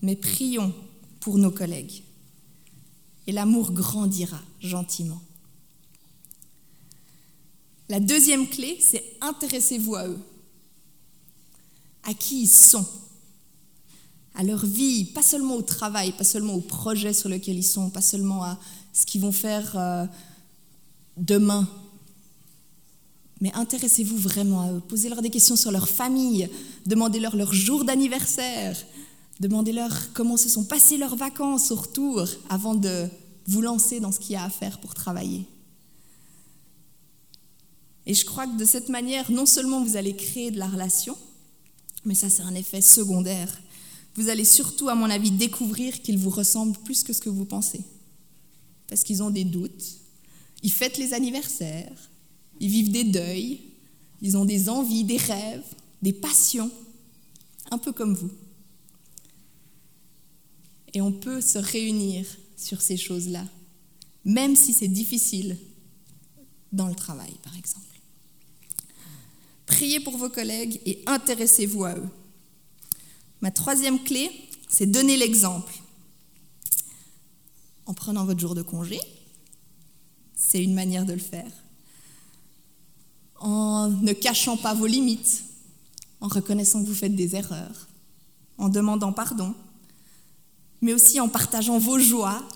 Mais 0.01 0.15
prions 0.15 0.73
pour 1.19 1.37
nos 1.37 1.51
collègues. 1.51 2.03
Et 3.27 3.31
l'amour 3.31 3.71
grandira 3.71 4.39
gentiment. 4.59 5.21
La 7.89 7.99
deuxième 7.99 8.47
clé, 8.47 8.77
c'est 8.81 9.03
intéressez-vous 9.21 9.95
à 9.95 10.07
eux, 10.07 10.19
à 12.03 12.13
qui 12.13 12.43
ils 12.43 12.47
sont, 12.47 12.85
à 14.35 14.43
leur 14.43 14.65
vie, 14.65 15.05
pas 15.05 15.21
seulement 15.21 15.55
au 15.55 15.61
travail, 15.61 16.11
pas 16.11 16.23
seulement 16.23 16.53
au 16.53 16.61
projet 16.61 17.13
sur 17.13 17.29
lequel 17.29 17.57
ils 17.57 17.63
sont, 17.63 17.89
pas 17.89 18.01
seulement 18.01 18.43
à 18.43 18.59
ce 18.93 19.05
qu'ils 19.05 19.21
vont 19.21 19.31
faire 19.31 19.77
euh, 19.77 20.05
demain. 21.15 21.67
Mais 23.39 23.53
intéressez-vous 23.53 24.17
vraiment 24.17 24.61
à 24.61 24.71
eux. 24.73 24.81
Posez-leur 24.81 25.21
des 25.21 25.29
questions 25.29 25.55
sur 25.55 25.71
leur 25.71 25.87
famille, 25.87 26.49
demandez-leur 26.85 27.35
leur 27.35 27.53
jour 27.53 27.85
d'anniversaire, 27.85 28.77
demandez-leur 29.39 30.13
comment 30.13 30.37
se 30.37 30.49
sont 30.49 30.65
passées 30.65 30.97
leurs 30.97 31.15
vacances 31.15 31.71
au 31.71 31.75
retour 31.75 32.27
avant 32.49 32.75
de 32.75 33.07
vous 33.45 33.61
lancer 33.61 33.99
dans 33.99 34.11
ce 34.11 34.19
qu'il 34.19 34.33
y 34.33 34.35
a 34.35 34.43
à 34.43 34.49
faire 34.49 34.79
pour 34.79 34.93
travailler. 34.93 35.45
Et 38.05 38.13
je 38.13 38.25
crois 38.25 38.47
que 38.47 38.57
de 38.57 38.65
cette 38.65 38.89
manière, 38.89 39.29
non 39.31 39.45
seulement 39.45 39.83
vous 39.83 39.97
allez 39.97 40.15
créer 40.15 40.49
de 40.49 40.57
la 40.57 40.67
relation, 40.67 41.17
mais 42.05 42.15
ça 42.15 42.29
c'est 42.29 42.43
un 42.43 42.55
effet 42.55 42.81
secondaire. 42.81 43.49
Vous 44.15 44.29
allez 44.29 44.45
surtout, 44.45 44.89
à 44.89 44.95
mon 44.95 45.09
avis, 45.09 45.29
découvrir 45.29 46.01
qu'ils 46.01 46.17
vous 46.17 46.29
ressemblent 46.29 46.77
plus 46.79 47.03
que 47.03 47.13
ce 47.13 47.21
que 47.21 47.29
vous 47.29 47.45
pensez. 47.45 47.81
Parce 48.87 49.03
qu'ils 49.03 49.21
ont 49.21 49.29
des 49.29 49.43
doutes, 49.43 49.83
ils 50.63 50.71
fêtent 50.71 50.97
les 50.97 51.13
anniversaires, 51.13 52.09
ils 52.59 52.69
vivent 52.69 52.91
des 52.91 53.03
deuils, 53.03 53.59
ils 54.21 54.37
ont 54.37 54.45
des 54.45 54.69
envies, 54.69 55.03
des 55.03 55.17
rêves, 55.17 55.65
des 56.01 56.13
passions, 56.13 56.71
un 57.69 57.77
peu 57.77 57.91
comme 57.91 58.15
vous. 58.15 58.31
Et 60.97 61.01
on 61.01 61.11
peut 61.11 61.41
se 61.41 61.59
réunir 61.59 62.25
sur 62.55 62.81
ces 62.81 62.97
choses-là, 62.97 63.45
même 64.25 64.55
si 64.55 64.73
c'est 64.73 64.87
difficile 64.87 65.55
dans 66.71 66.87
le 66.87 66.95
travail, 66.95 67.35
par 67.43 67.55
exemple. 67.55 67.85
Priez 69.67 69.99
pour 69.99 70.17
vos 70.17 70.29
collègues 70.29 70.81
et 70.87 71.03
intéressez-vous 71.05 71.85
à 71.85 71.93
eux. 71.93 72.09
Ma 73.41 73.51
troisième 73.51 74.03
clé, 74.03 74.31
c'est 74.67 74.87
donner 74.87 75.17
l'exemple. 75.17 75.71
En 77.85 77.93
prenant 77.93 78.25
votre 78.25 78.39
jour 78.39 78.55
de 78.55 78.63
congé, 78.63 78.99
c'est 80.35 80.63
une 80.63 80.73
manière 80.73 81.05
de 81.05 81.13
le 81.13 81.19
faire. 81.19 81.51
En 83.35 83.89
ne 83.89 84.13
cachant 84.13 84.57
pas 84.57 84.73
vos 84.73 84.87
limites, 84.87 85.43
en 86.21 86.27
reconnaissant 86.27 86.81
que 86.81 86.87
vous 86.87 86.95
faites 86.95 87.15
des 87.15 87.35
erreurs, 87.35 87.87
en 88.57 88.69
demandant 88.69 89.13
pardon, 89.13 89.53
mais 90.81 90.93
aussi 90.93 91.19
en 91.19 91.29
partageant 91.29 91.77
vos 91.77 91.99
joies, 91.99 92.47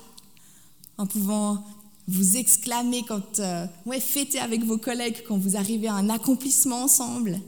en 0.98 1.08
pouvant 1.08 1.66
vous 2.08 2.38
exclamer 2.38 3.04
quand, 3.08 3.40
euh, 3.40 3.66
ouais, 3.86 4.00
fêter 4.00 4.40
avec 4.40 4.64
vos 4.64 4.78
collègues 4.78 5.24
quand 5.28 5.38
vous 5.38 5.56
arrivez 5.56 5.88
à 5.88 5.96
un 5.96 6.10
accomplissement 6.10 6.84
ensemble, 6.84 7.40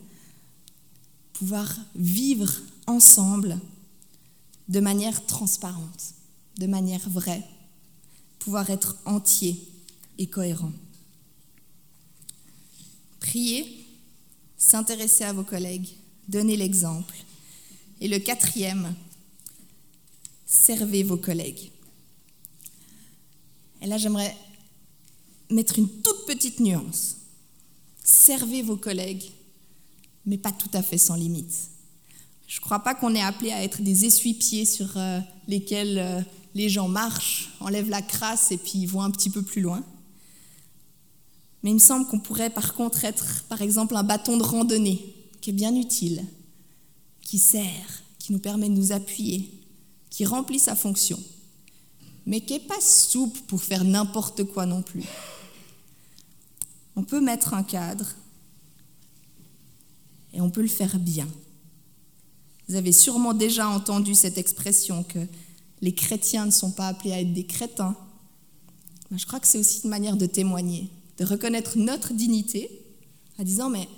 pouvoir 1.34 1.76
vivre 1.96 2.52
ensemble 2.88 3.60
de 4.70 4.80
manière 4.80 5.26
transparente, 5.26 6.14
de 6.58 6.68
manière 6.68 7.08
vraie, 7.10 7.44
pouvoir 8.40 8.70
être 8.70 8.98
entier 9.06 9.60
et 10.18 10.28
cohérent. 10.28 10.72
Priez, 13.20 13.86
s'intéresser 14.58 15.24
à 15.24 15.34
vos 15.34 15.44
collègues, 15.44 15.90
donner 16.28 16.56
l'exemple. 16.56 17.16
Et 18.00 18.08
le 18.08 18.20
quatrième, 18.20 18.94
servez 20.54 21.02
vos 21.02 21.18
collègues. 21.18 21.72
Et 23.82 23.88
là, 23.88 23.98
j'aimerais 23.98 24.38
mettre 25.50 25.80
une 25.80 25.90
toute 25.90 26.26
petite 26.28 26.60
nuance. 26.60 27.18
Servez 28.04 28.62
vos 28.62 28.78
collègues, 28.78 29.24
mais 30.26 30.38
pas 30.38 30.52
tout 30.52 30.70
à 30.74 30.84
fait 30.84 31.00
sans 31.00 31.16
limite. 31.16 31.54
Je 32.48 32.60
ne 32.60 32.62
crois 32.62 32.80
pas 32.80 32.94
qu'on 32.94 33.16
est 33.16 33.22
appelé 33.22 33.52
à 33.52 33.64
être 33.64 33.82
des 33.82 34.06
essuie-pieds 34.06 34.66
sur 34.66 34.96
euh, 34.96 35.20
lesquels 35.48 35.98
euh, 35.98 36.22
les 36.54 36.70
gens 36.70 36.88
marchent, 36.88 37.50
enlèvent 37.60 37.90
la 37.90 38.04
crasse 38.04 38.52
et 38.52 38.58
puis 38.58 38.86
vont 38.86 39.02
un 39.02 39.10
petit 39.12 39.32
peu 39.32 39.42
plus 39.42 39.62
loin. 39.62 39.84
Mais 41.64 41.72
il 41.72 41.76
me 41.76 41.80
semble 41.80 42.06
qu'on 42.08 42.20
pourrait 42.20 42.52
par 42.52 42.76
contre 42.76 43.06
être, 43.06 43.44
par 43.46 43.62
exemple, 43.62 43.96
un 43.96 44.04
bâton 44.04 44.38
de 44.38 44.44
randonnée 44.44 45.04
qui 45.42 45.50
est 45.50 45.54
bien 45.54 45.76
utile, 45.76 46.24
qui 47.22 47.40
sert, 47.40 48.04
qui 48.20 48.34
nous 48.34 48.40
permet 48.40 48.70
de 48.70 48.76
nous 48.76 48.92
appuyer, 48.92 49.63
qui 50.14 50.26
remplit 50.26 50.60
sa 50.60 50.76
fonction, 50.76 51.20
mais 52.28 52.40
qui 52.40 52.54
n'est 52.54 52.60
pas 52.60 52.80
souple 52.80 53.40
pour 53.48 53.64
faire 53.64 53.84
n'importe 53.84 54.44
quoi 54.44 54.68
non 54.68 54.84
plus. 54.84 55.04
On 56.96 57.04
peut 57.04 57.20
mettre 57.20 57.56
un 57.56 57.64
cadre 57.64 58.06
et 60.32 60.40
on 60.40 60.52
peut 60.52 60.62
le 60.62 60.68
faire 60.68 61.00
bien. 61.00 61.28
Vous 62.70 62.76
avez 62.76 62.92
sûrement 62.92 63.34
déjà 63.34 63.68
entendu 63.68 64.14
cette 64.14 64.38
expression 64.38 65.04
que 65.04 65.18
les 65.82 65.96
chrétiens 65.96 66.46
ne 66.46 66.52
sont 66.52 66.72
pas 66.72 66.90
appelés 66.90 67.14
à 67.14 67.20
être 67.20 67.34
des 67.34 67.48
crétins. 67.48 67.96
Je 69.10 69.26
crois 69.26 69.40
que 69.40 69.48
c'est 69.48 69.58
aussi 69.58 69.82
une 69.84 69.90
manière 69.90 70.16
de 70.16 70.28
témoigner, 70.28 70.92
de 71.18 71.26
reconnaître 71.26 71.76
notre 71.80 72.14
dignité 72.14 72.70
en 73.40 73.44
disant 73.44 73.72
mais 73.72 73.90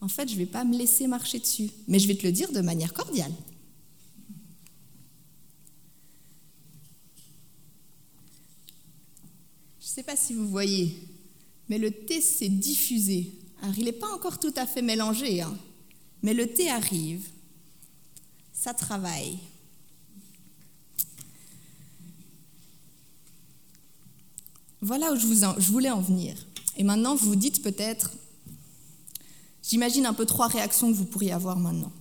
en 0.00 0.08
fait 0.08 0.28
je 0.28 0.34
ne 0.34 0.38
vais 0.38 0.46
pas 0.46 0.62
me 0.62 0.78
laisser 0.78 1.08
marcher 1.08 1.40
dessus, 1.40 1.70
mais 1.88 1.98
je 1.98 2.06
vais 2.06 2.14
te 2.14 2.24
le 2.24 2.30
dire 2.30 2.52
de 2.52 2.60
manière 2.60 2.94
cordiale. 2.94 3.32
Je 9.83 9.83
ne 9.83 9.83
sais 9.94 10.02
pas 10.02 10.16
si 10.16 10.34
vous 10.34 10.48
voyez, 10.48 10.96
mais 11.68 11.78
le 11.78 11.90
thé 11.90 12.20
s'est 12.20 12.48
diffusé. 12.48 13.32
Il 13.78 13.84
n'est 13.84 13.92
pas 13.92 14.12
encore 14.12 14.38
tout 14.38 14.52
à 14.56 14.66
fait 14.66 14.82
mélangé, 14.82 15.40
hein, 15.40 15.56
mais 16.22 16.34
le 16.34 16.46
thé 16.46 16.68
arrive 16.68 17.28
ça 18.64 18.72
travaille. 18.72 19.38
Voilà 24.80 25.12
où 25.12 25.16
je, 25.16 25.26
je 25.26 25.70
voulais 25.70 25.90
en 25.90 26.00
venir. 26.00 26.34
Et 26.78 26.82
maintenant, 26.82 27.14
vous 27.14 27.28
vous 27.28 27.36
dites 27.36 27.62
peut-être, 27.62 28.12
j'imagine 29.62 30.06
un 30.06 30.14
peu 30.14 30.24
trois 30.24 30.46
réactions 30.46 30.90
que 30.90 30.96
vous 30.96 31.04
pourriez 31.04 31.32
avoir 31.32 31.58
maintenant. 31.58 31.92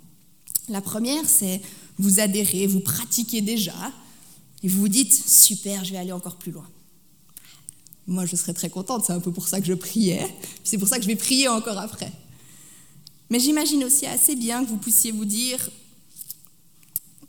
La 0.69 0.79
première, 0.79 1.27
c'est 1.27 1.61
vous 1.99 2.21
adhérez, 2.21 2.65
vous 2.65 2.79
pratiquez 2.79 3.41
déjà, 3.41 3.91
et 4.63 4.69
vous 4.69 4.79
vous 4.79 4.87
dites, 4.87 5.13
super, 5.13 5.83
je 5.83 5.91
vais 5.91 5.97
aller 5.97 6.13
encore 6.13 6.37
plus 6.37 6.53
loin. 6.53 6.67
Moi, 8.07 8.25
je 8.25 8.35
serais 8.35 8.53
très 8.53 8.69
contente, 8.69 9.05
c'est 9.05 9.13
un 9.13 9.19
peu 9.19 9.31
pour 9.31 9.47
ça 9.47 9.61
que 9.61 9.65
je 9.65 9.73
priais, 9.73 10.27
c'est 10.63 10.77
pour 10.77 10.87
ça 10.87 10.97
que 10.97 11.03
je 11.03 11.07
vais 11.07 11.15
prier 11.15 11.47
encore 11.47 11.77
après. 11.77 12.11
Mais 13.29 13.39
j'imagine 13.39 13.83
aussi 13.83 14.05
assez 14.05 14.35
bien 14.35 14.63
que 14.63 14.69
vous 14.69 14.77
puissiez 14.77 15.11
vous 15.11 15.25
dire, 15.25 15.69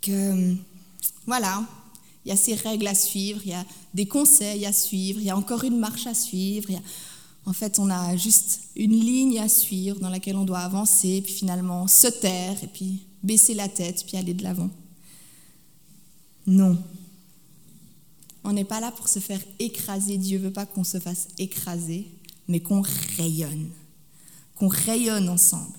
que, 0.02 0.54
voilà, 1.26 1.64
il 2.24 2.30
y 2.30 2.32
a 2.32 2.36
ces 2.36 2.54
règles 2.54 2.86
à 2.86 2.94
suivre, 2.94 3.40
il 3.44 3.50
y 3.50 3.54
a 3.54 3.64
des 3.92 4.06
conseils 4.06 4.66
à 4.66 4.72
suivre, 4.72 5.20
il 5.20 5.26
y 5.26 5.30
a 5.30 5.36
encore 5.36 5.64
une 5.64 5.78
marche 5.78 6.06
à 6.06 6.14
suivre. 6.14 6.68
En 7.46 7.52
fait, 7.52 7.78
on 7.78 7.90
a 7.90 8.16
juste 8.16 8.60
une 8.74 8.98
ligne 8.98 9.38
à 9.38 9.48
suivre 9.48 10.00
dans 10.00 10.08
laquelle 10.08 10.36
on 10.36 10.44
doit 10.44 10.60
avancer, 10.60 11.20
puis 11.22 11.32
finalement 11.32 11.86
se 11.86 12.08
taire, 12.08 12.56
et 12.62 12.66
puis 12.66 13.06
baisser 13.22 13.54
la 13.54 13.68
tête, 13.68 14.04
puis 14.06 14.16
aller 14.16 14.34
de 14.34 14.42
l'avant. 14.42 14.70
Non. 16.46 16.78
On 18.44 18.52
n'est 18.52 18.64
pas 18.64 18.80
là 18.80 18.92
pour 18.92 19.08
se 19.08 19.18
faire 19.18 19.40
écraser. 19.58 20.18
Dieu 20.18 20.38
veut 20.38 20.52
pas 20.52 20.66
qu'on 20.66 20.84
se 20.84 21.00
fasse 21.00 21.28
écraser, 21.38 22.06
mais 22.46 22.60
qu'on 22.60 22.82
rayonne. 23.16 23.70
Qu'on 24.54 24.68
rayonne 24.68 25.28
ensemble. 25.28 25.78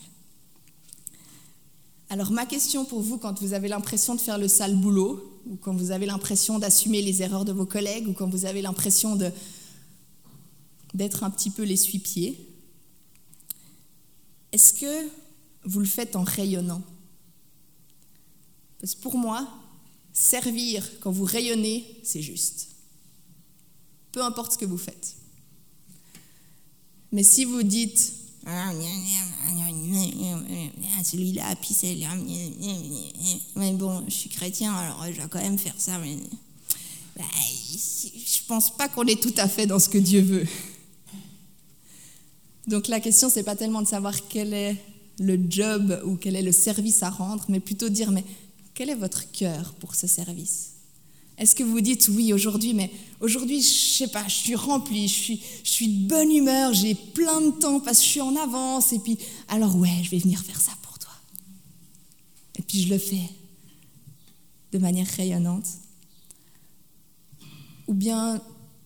Alors 2.10 2.32
ma 2.32 2.46
question 2.46 2.86
pour 2.86 3.02
vous, 3.02 3.18
quand 3.18 3.40
vous 3.42 3.54
avez 3.54 3.68
l'impression 3.68 4.16
de 4.16 4.22
faire 4.22 4.38
le 4.38 4.48
sale 4.48 4.76
boulot, 4.76 5.42
ou 5.48 5.56
quand 5.58 5.76
vous 5.76 5.92
avez 5.92 6.06
l'impression 6.06 6.60
d'assumer 6.60 7.02
les 7.02 7.22
erreurs 7.22 7.46
de 7.46 7.52
vos 7.52 7.66
collègues, 7.66 8.08
ou 8.08 8.14
quand 8.14 8.30
vous 8.30 8.46
avez 8.46 8.62
l'impression 8.62 9.18
d'être 10.94 11.24
un 11.24 11.30
petit 11.30 11.52
peu 11.52 11.64
l'essuie-pied, 11.64 12.50
est-ce 14.52 14.74
que 14.74 15.10
vous 15.66 15.80
le 15.80 15.86
faites 15.86 16.16
en 16.16 16.24
rayonnant? 16.24 16.82
Parce 18.80 18.96
que 18.96 19.02
pour 19.02 19.18
moi, 19.18 19.48
servir 20.16 20.90
quand 21.02 21.12
vous 21.12 21.26
rayonnez, 21.26 21.86
c'est 22.02 22.24
juste. 22.24 22.70
Peu 24.12 24.24
importe 24.24 24.54
ce 24.54 24.58
que 24.58 24.66
vous 24.66 24.78
faites. 24.78 25.16
Mais 27.12 27.22
si 27.22 27.46
vous 27.46 27.62
dites 27.62 28.14
ah, 28.48 28.72
celui-là, 31.04 31.56
puis 31.62 31.74
celle-là. 31.74 32.16
Mais 33.56 33.74
bon, 33.74 34.04
je 34.08 34.14
suis 34.14 34.30
chrétien, 34.30 34.74
alors 34.74 35.06
je 35.08 35.22
vais 35.22 35.28
quand 35.30 35.42
même 35.42 35.60
faire 35.60 35.76
ça. 35.78 36.00
Mais... 36.00 36.18
Bah, 37.18 37.24
je 37.34 38.44
pense 38.48 38.76
pas 38.76 38.88
qu'on 38.88 39.06
est 39.06 39.22
tout 39.22 39.34
à 39.38 39.48
fait 39.48 39.66
dans 39.66 39.80
ce 39.80 39.90
que 39.90 39.98
Dieu 39.98 40.22
veut. 40.22 40.46
Donc 42.68 42.88
la 42.88 43.00
question, 43.00 43.30
c'est 43.30 43.44
pas 43.44 43.56
tellement 43.56 43.82
de 43.82 43.88
savoir 43.88 44.14
quel 44.28 44.54
est 44.54 44.78
le 45.20 45.40
job 45.50 46.02
ou 46.06 46.16
quel 46.16 46.36
est 46.36 46.42
le 46.42 46.52
service 46.52 47.04
à 47.04 47.10
rendre, 47.10 47.46
mais 47.50 47.60
plutôt 47.60 47.90
dire, 47.90 48.12
mais 48.12 48.24
quel 48.76 48.90
est 48.90 48.96
votre 48.96 49.32
cœur 49.32 49.74
pour 49.76 49.96
ce 49.96 50.06
service? 50.06 50.74
Est-ce 51.38 51.56
que 51.56 51.64
vous 51.64 51.82
dites 51.82 52.08
oui 52.10 52.32
aujourd'hui, 52.34 52.74
mais 52.74 52.92
aujourd'hui, 53.20 53.62
je 53.62 53.68
sais 53.68 54.08
pas, 54.08 54.26
je 54.28 54.36
suis 54.36 54.56
remplie, 54.56 55.08
je 55.08 55.14
suis, 55.14 55.44
je 55.64 55.70
suis 55.70 55.88
de 55.88 56.08
bonne 56.08 56.32
humeur, 56.32 56.74
j'ai 56.74 56.96
plein 56.96 57.42
de 57.42 57.52
temps 57.52 57.80
parce 57.80 58.00
que 58.00 58.06
je 58.06 58.10
suis 58.10 58.22
en 58.22 58.36
avance, 58.36 58.94
et 58.94 59.00
puis 59.00 59.18
alors 59.48 59.76
ouais, 59.78 60.02
je 60.04 60.12
vais 60.12 60.20
venir 60.20 60.40
faire 60.42 60.62
ça 60.62 60.72
pour 60.82 60.98
toi. 61.00 61.12
Et 62.58 62.62
puis 62.62 62.84
je 62.84 62.90
le 62.90 62.98
fais 62.98 63.30
de 64.72 64.78
manière 64.78 65.08
rayonnante. 65.08 65.68
Ou 67.88 67.94
bien, 67.94 68.42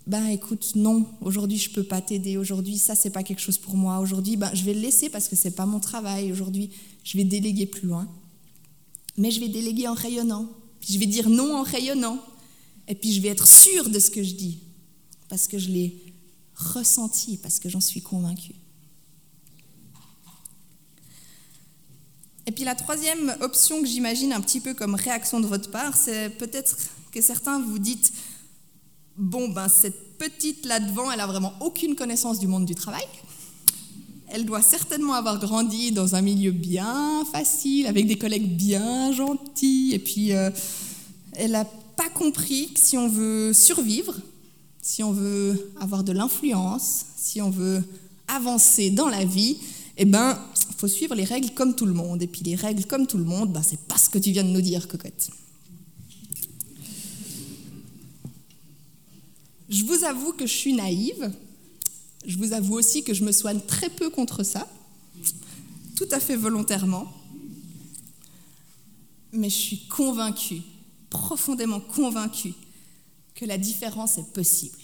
ben 0.08 0.26
écoute, 0.28 0.72
non, 0.76 1.06
aujourd'hui 1.22 1.58
je 1.58 1.70
peux 1.70 1.84
pas 1.84 2.02
t'aider, 2.02 2.38
aujourd'hui 2.38 2.80
ça 2.80 2.96
c'est 2.96 3.12
pas 3.12 3.22
quelque 3.22 3.42
chose 3.42 3.60
pour 3.60 3.76
moi, 3.76 4.00
aujourd'hui 4.00 4.38
ben 4.38 4.50
je 4.56 4.64
vais 4.64 4.74
le 4.74 4.82
laisser 4.82 5.10
parce 5.10 5.28
que 5.28 5.36
c'est 5.36 5.52
pas 5.52 5.68
mon 5.68 5.80
travail, 5.80 6.32
aujourd'hui 6.32 6.72
je 7.04 7.16
vais 7.16 7.24
déléguer 7.24 7.68
plus 7.68 7.88
loin. 7.88 8.08
Mais 9.20 9.32
je 9.32 9.40
vais 9.42 9.50
déléguer 9.50 9.88
en 9.88 9.94
rayonnant, 9.94 10.50
puis 10.80 10.94
je 10.94 10.98
vais 10.98 11.06
dire 11.06 11.30
non 11.30 11.58
en 11.58 11.62
rayonnant. 11.62 12.20
Et 12.88 12.96
puis 12.96 13.12
je 13.14 13.22
vais 13.22 13.28
être 13.28 13.48
sûre 13.48 13.90
de 13.90 14.00
ce 14.00 14.10
que 14.10 14.24
je 14.24 14.34
dis, 14.34 14.60
parce 15.28 15.48
que 15.48 15.60
je 15.60 15.70
l'ai 15.70 16.02
ressenti, 16.56 17.38
parce 17.38 17.60
que 17.60 17.70
j'en 17.70 17.82
suis 17.82 18.02
convaincue. 18.02 18.56
Et 22.48 22.52
puis 22.52 22.64
la 22.64 22.76
troisième 22.76 23.36
option 23.42 23.82
que 23.82 23.88
j'imagine 23.88 24.34
un 24.34 24.42
petit 24.42 24.62
peu 24.62 24.74
comme 24.74 24.96
réaction 24.96 25.40
de 25.40 25.46
votre 25.46 25.70
part, 25.70 25.96
c'est 25.96 26.30
peut-être 26.30 26.78
que 27.12 27.22
certains 27.22 27.62
vous 27.62 27.78
dites, 27.78 28.14
bon, 29.18 29.50
ben 29.50 29.68
cette 29.68 30.18
petite 30.18 30.66
là 30.66 30.80
devant, 30.80 31.12
elle 31.12 31.20
a 31.20 31.28
vraiment 31.28 31.54
aucune 31.60 31.96
connaissance 31.96 32.40
du 32.40 32.48
monde 32.48 32.66
du 32.66 32.74
travail. 32.74 33.06
Elle 34.32 34.46
doit 34.46 34.62
certainement 34.62 35.14
avoir 35.14 35.40
grandi 35.40 35.92
dans 35.92 36.16
un 36.16 36.22
milieu 36.22 36.52
bien 36.52 37.26
facile, 37.32 37.88
avec 37.88 38.06
des 38.06 38.18
collègues 38.18 38.56
bien 38.56 39.12
gentils, 39.12 39.92
et 39.94 40.00
puis 40.00 40.34
euh, 40.34 40.52
elle 41.34 41.56
a 41.56 41.66
pas 41.66 42.10
compris 42.10 42.72
que 42.74 42.80
si 42.80 42.98
on 42.98 43.10
veut 43.10 43.54
survivre, 43.54 44.16
si 44.82 45.04
on 45.04 45.12
veut 45.12 45.72
avoir 45.80 46.04
de 46.04 46.12
l'influence, 46.12 47.06
si 47.18 47.42
on 47.42 47.50
veut 47.50 47.84
avancer 48.28 48.92
dans 48.92 49.08
la 49.08 49.26
vie, 49.26 49.58
eh 49.98 50.06
ben, 50.06 50.40
faut 50.78 50.88
suivre 50.88 51.14
les 51.14 51.26
règles 51.26 51.50
comme 51.52 51.76
tout 51.76 51.86
le 51.86 51.94
monde. 51.94 52.22
Et 52.22 52.28
puis 52.28 52.42
les 52.44 52.56
règles 52.56 52.86
comme 52.86 53.06
tout 53.06 53.18
le 53.18 53.26
monde, 53.26 53.52
ben, 53.52 53.62
c'est 53.62 53.82
pas 53.82 53.98
ce 53.98 54.10
que 54.10 54.18
tu 54.18 54.32
viens 54.32 54.44
de 54.44 54.50
nous 54.50 54.62
dire, 54.62 54.88
cocotte. 54.88 55.30
Je 59.70 59.84
vous 59.84 60.04
avoue 60.04 60.32
que 60.32 60.48
je 60.48 60.54
suis 60.54 60.74
naïve. 60.74 61.32
Je 62.26 62.38
vous 62.38 62.54
avoue 62.54 62.76
aussi 62.76 63.04
que 63.04 63.14
je 63.14 63.24
me 63.24 63.32
soigne 63.32 63.60
très 63.62 63.90
peu 63.90 64.10
contre 64.10 64.44
ça, 64.44 64.68
tout 65.96 66.08
à 66.12 66.20
fait 66.20 66.36
volontairement. 66.36 67.12
Mais 69.32 69.50
je 69.50 69.56
suis 69.56 69.88
convaincue 69.88 70.62
profondément 71.10 71.80
convaincu 71.80 72.54
que 73.36 73.46
la 73.46 73.58
différence 73.58 74.18
est 74.18 74.34
possible. 74.34 74.78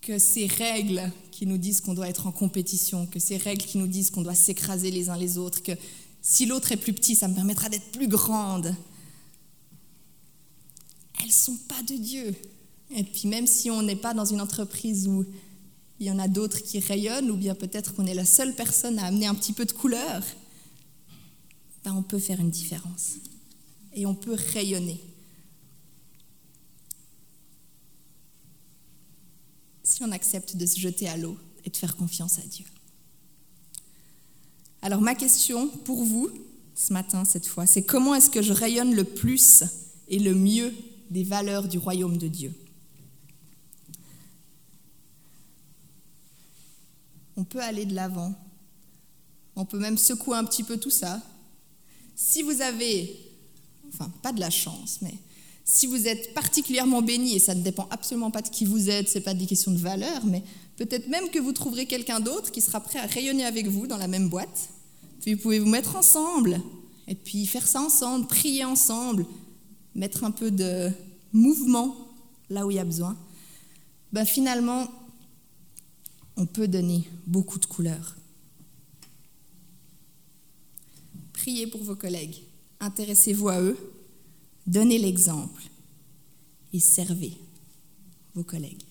Que 0.00 0.18
ces 0.18 0.46
règles 0.46 1.10
qui 1.30 1.46
nous 1.46 1.58
disent 1.58 1.80
qu'on 1.80 1.94
doit 1.94 2.08
être 2.08 2.26
en 2.26 2.32
compétition, 2.32 3.06
que 3.06 3.20
ces 3.20 3.36
règles 3.36 3.64
qui 3.64 3.78
nous 3.78 3.86
disent 3.86 4.10
qu'on 4.10 4.22
doit 4.22 4.34
s'écraser 4.34 4.90
les 4.90 5.10
uns 5.10 5.16
les 5.16 5.38
autres, 5.38 5.62
que 5.62 5.72
si 6.20 6.46
l'autre 6.46 6.72
est 6.72 6.76
plus 6.76 6.92
petit, 6.92 7.14
ça 7.14 7.28
me 7.28 7.34
permettra 7.34 7.68
d'être 7.68 7.90
plus 7.92 8.08
grande, 8.08 8.74
elles 11.20 11.26
ne 11.26 11.32
sont 11.32 11.56
pas 11.68 11.82
de 11.82 11.94
Dieu. 11.94 12.34
Et 12.94 13.04
puis 13.04 13.28
même 13.28 13.46
si 13.46 13.70
on 13.70 13.82
n'est 13.82 13.96
pas 13.96 14.14
dans 14.14 14.24
une 14.24 14.40
entreprise 14.40 15.08
où 15.08 15.24
il 15.98 16.06
y 16.06 16.10
en 16.10 16.18
a 16.18 16.28
d'autres 16.28 16.62
qui 16.62 16.80
rayonnent, 16.80 17.30
ou 17.30 17.36
bien 17.36 17.54
peut-être 17.54 17.94
qu'on 17.94 18.06
est 18.06 18.14
la 18.14 18.24
seule 18.24 18.54
personne 18.54 18.98
à 18.98 19.06
amener 19.06 19.26
un 19.26 19.34
petit 19.34 19.52
peu 19.52 19.64
de 19.64 19.72
couleur, 19.72 20.22
ben 21.84 21.94
on 21.94 22.02
peut 22.02 22.18
faire 22.18 22.40
une 22.40 22.50
différence 22.50 23.14
et 23.94 24.06
on 24.06 24.14
peut 24.14 24.36
rayonner. 24.52 25.00
Si 29.82 30.02
on 30.02 30.10
accepte 30.12 30.56
de 30.56 30.66
se 30.66 30.78
jeter 30.78 31.08
à 31.08 31.16
l'eau 31.16 31.36
et 31.64 31.70
de 31.70 31.76
faire 31.76 31.96
confiance 31.96 32.38
à 32.38 32.42
Dieu. 32.42 32.64
Alors 34.80 35.00
ma 35.00 35.14
question 35.14 35.68
pour 35.68 36.04
vous 36.04 36.30
ce 36.74 36.92
matin, 36.92 37.24
cette 37.24 37.46
fois, 37.46 37.66
c'est 37.66 37.82
comment 37.82 38.14
est-ce 38.14 38.30
que 38.30 38.42
je 38.42 38.52
rayonne 38.52 38.94
le 38.94 39.04
plus 39.04 39.62
et 40.08 40.18
le 40.18 40.34
mieux 40.34 40.72
des 41.10 41.22
valeurs 41.22 41.68
du 41.68 41.78
royaume 41.78 42.16
de 42.16 42.28
Dieu? 42.28 42.52
On 47.36 47.44
peut 47.44 47.60
aller 47.60 47.84
de 47.84 47.94
l'avant. 47.94 48.34
On 49.56 49.64
peut 49.64 49.78
même 49.78 49.98
secouer 49.98 50.36
un 50.36 50.44
petit 50.44 50.64
peu 50.64 50.78
tout 50.78 50.90
ça. 50.90 51.20
Si 52.14 52.42
vous 52.42 52.60
avez 52.60 53.18
enfin 53.92 54.10
pas 54.22 54.32
de 54.32 54.40
la 54.40 54.50
chance, 54.50 54.98
mais 55.02 55.14
si 55.64 55.86
vous 55.86 56.08
êtes 56.08 56.34
particulièrement 56.34 57.02
béni, 57.02 57.36
et 57.36 57.38
ça 57.38 57.54
ne 57.54 57.62
dépend 57.62 57.86
absolument 57.90 58.30
pas 58.30 58.42
de 58.42 58.48
qui 58.48 58.64
vous 58.64 58.90
êtes, 58.90 59.08
ce 59.08 59.18
n'est 59.18 59.24
pas 59.24 59.34
des 59.34 59.46
questions 59.46 59.72
de 59.72 59.78
valeur, 59.78 60.24
mais 60.24 60.42
peut-être 60.76 61.08
même 61.08 61.28
que 61.30 61.38
vous 61.38 61.52
trouverez 61.52 61.86
quelqu'un 61.86 62.20
d'autre 62.20 62.50
qui 62.50 62.60
sera 62.60 62.80
prêt 62.80 62.98
à 62.98 63.06
rayonner 63.06 63.44
avec 63.44 63.68
vous 63.68 63.86
dans 63.86 63.96
la 63.96 64.08
même 64.08 64.28
boîte. 64.28 64.70
Puis 65.20 65.34
vous 65.34 65.40
pouvez 65.40 65.58
vous 65.58 65.68
mettre 65.68 65.96
ensemble, 65.96 66.60
et 67.06 67.14
puis 67.14 67.46
faire 67.46 67.66
ça 67.66 67.80
ensemble, 67.80 68.26
prier 68.26 68.64
ensemble, 68.64 69.26
mettre 69.94 70.24
un 70.24 70.30
peu 70.30 70.50
de 70.50 70.90
mouvement 71.32 71.94
là 72.50 72.66
où 72.66 72.70
il 72.70 72.76
y 72.76 72.80
a 72.80 72.84
besoin. 72.84 73.16
Ben 74.12 74.24
finalement, 74.24 74.88
on 76.42 76.46
peut 76.46 76.66
donner 76.66 77.04
beaucoup 77.28 77.60
de 77.60 77.66
couleurs. 77.66 78.16
Priez 81.32 81.68
pour 81.68 81.82
vos 81.84 81.94
collègues 81.94 82.42
intéressez-vous 82.80 83.48
à 83.48 83.60
eux, 83.60 83.78
donnez 84.66 84.98
l'exemple 84.98 85.62
et 86.72 86.80
servez 86.80 87.38
vos 88.34 88.42
collègues. 88.42 88.82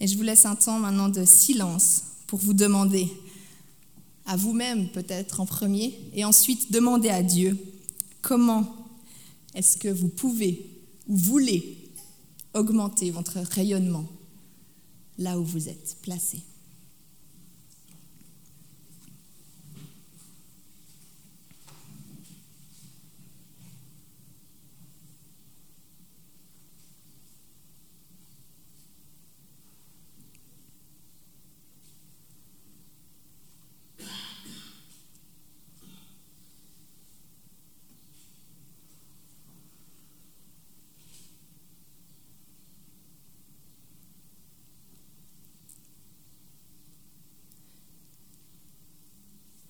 Et 0.00 0.06
je 0.06 0.16
vous 0.16 0.22
laisse 0.22 0.46
un 0.46 0.56
temps 0.56 0.78
maintenant 0.78 1.10
de 1.10 1.26
silence 1.26 2.04
pour 2.26 2.38
vous 2.38 2.54
demander 2.54 3.06
à 4.24 4.36
vous-même 4.36 4.88
peut-être 4.88 5.40
en 5.40 5.46
premier, 5.46 5.98
et 6.14 6.24
ensuite 6.24 6.72
demander 6.72 7.10
à 7.10 7.22
Dieu 7.22 7.58
comment 8.22 8.88
est-ce 9.54 9.76
que 9.76 9.88
vous 9.88 10.08
pouvez 10.08 10.70
ou 11.06 11.16
voulez 11.18 11.92
augmenter 12.54 13.10
votre 13.10 13.40
rayonnement 13.40 14.08
là 15.18 15.38
où 15.38 15.44
vous 15.44 15.68
êtes 15.68 15.96
placé. 16.02 16.42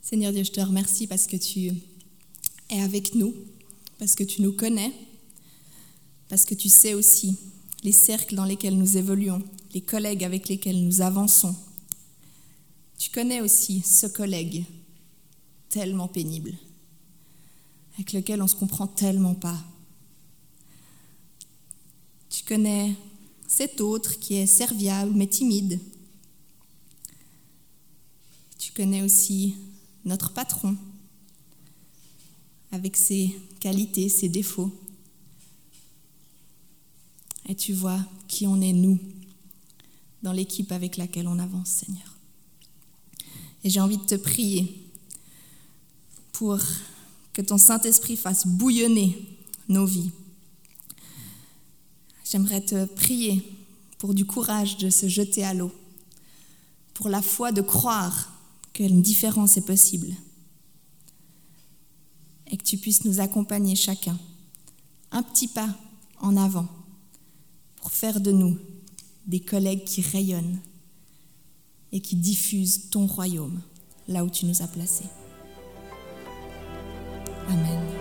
Seigneur 0.09 0.33
Dieu, 0.33 0.43
je 0.43 0.53
te 0.53 0.61
remercie 0.63 1.07
parce 1.07 1.27
que 1.27 1.37
tu 1.37 1.71
es 2.71 2.81
avec 2.81 3.15
nous, 3.15 3.35
parce 3.99 4.15
que 4.15 4.25
tu 4.25 4.41
nous 4.41 4.53
connais, 4.53 4.91
parce 6.31 6.47
que 6.47 6.55
tu 6.55 6.71
sais 6.71 6.95
aussi 6.95 7.37
les 7.85 7.93
cercles 7.93 8.35
dans 8.35 8.47
lesquels 8.47 8.79
nous 8.79 8.97
évoluons, 8.97 9.43
les 9.75 9.83
collègues 9.83 10.25
avec 10.25 10.49
lesquels 10.49 10.83
nous 10.83 11.03
avançons. 11.03 11.55
Tu 12.97 13.11
connais 13.11 13.43
aussi 13.43 13.83
ce 13.83 14.07
collègue 14.07 14.65
tellement 15.69 16.09
pénible, 16.09 16.55
avec 17.97 18.15
lequel 18.15 18.41
on 18.41 18.45
ne 18.45 18.49
se 18.49 18.57
comprend 18.57 18.87
tellement 18.87 19.35
pas. 19.35 19.63
Tu 22.31 22.45
connais 22.45 22.97
cet 23.47 23.83
autre 23.83 24.19
qui 24.19 24.37
est 24.37 24.47
serviable 24.47 25.13
mais 25.15 25.27
timide. 25.27 25.79
Tu 28.59 28.73
connais 28.73 29.03
aussi 29.03 29.55
notre 30.05 30.33
patron, 30.33 30.77
avec 32.71 32.97
ses 32.97 33.35
qualités, 33.61 34.09
ses 34.09 34.29
défauts. 34.29 34.73
Et 37.49 37.55
tu 37.55 37.73
vois 37.73 38.01
qui 38.27 38.47
on 38.47 38.61
est, 38.61 38.73
nous, 38.73 38.99
dans 40.23 40.33
l'équipe 40.33 40.71
avec 40.73 40.97
laquelle 40.97 41.29
on 41.29 41.39
avance, 41.39 41.69
Seigneur. 41.69 42.17
Et 43.65 43.71
j'ai 43.71 43.81
envie 43.81 43.99
de 43.99 44.05
te 44.05 44.15
prier 44.15 44.85
pour 46.33 46.61
que 47.33 47.43
ton 47.43 47.59
Saint-Esprit 47.59 48.17
fasse 48.17 48.47
bouillonner 48.47 49.17
nos 49.69 49.87
vies. 49.87 50.11
J'aimerais 52.25 52.61
te 52.61 52.85
prier 52.85 53.43
pour 53.99 54.15
du 54.15 54.25
courage 54.25 54.77
de 54.77 54.91
se 54.91 55.09
jeter 55.09 55.45
à 55.45 55.55
l'eau, 55.55 55.73
pour 56.95 57.09
la 57.09 57.23
foi 57.23 57.53
de 57.53 57.63
croire 57.63 58.38
qu'une 58.79 59.03
différence 59.03 59.57
est 59.57 59.67
possible. 59.67 60.15
et 62.51 62.57
que 62.57 62.65
tu 62.65 62.79
puisses 62.79 63.05
nous 63.05 63.21
accompagner 63.21 63.77
chacun, 63.77 64.19
un 65.11 65.23
petit 65.23 65.49
pas 65.49 65.69
en 66.19 66.35
avant, 66.35 66.67
pour 67.77 67.91
faire 67.91 68.21
de 68.21 68.33
nous 68.33 68.57
des 69.27 69.41
collègues 69.41 69.85
qui 69.85 70.01
rayonnent 70.01 70.59
et 71.93 72.01
qui 72.01 72.17
diffusent 72.17 72.89
ton 72.89 73.07
royaume 73.07 73.61
là 74.07 74.25
où 74.25 74.31
tu 74.31 74.47
nous 74.47 74.63
as 74.63 74.69
placés. 74.69 75.11
Amen. 77.49 77.98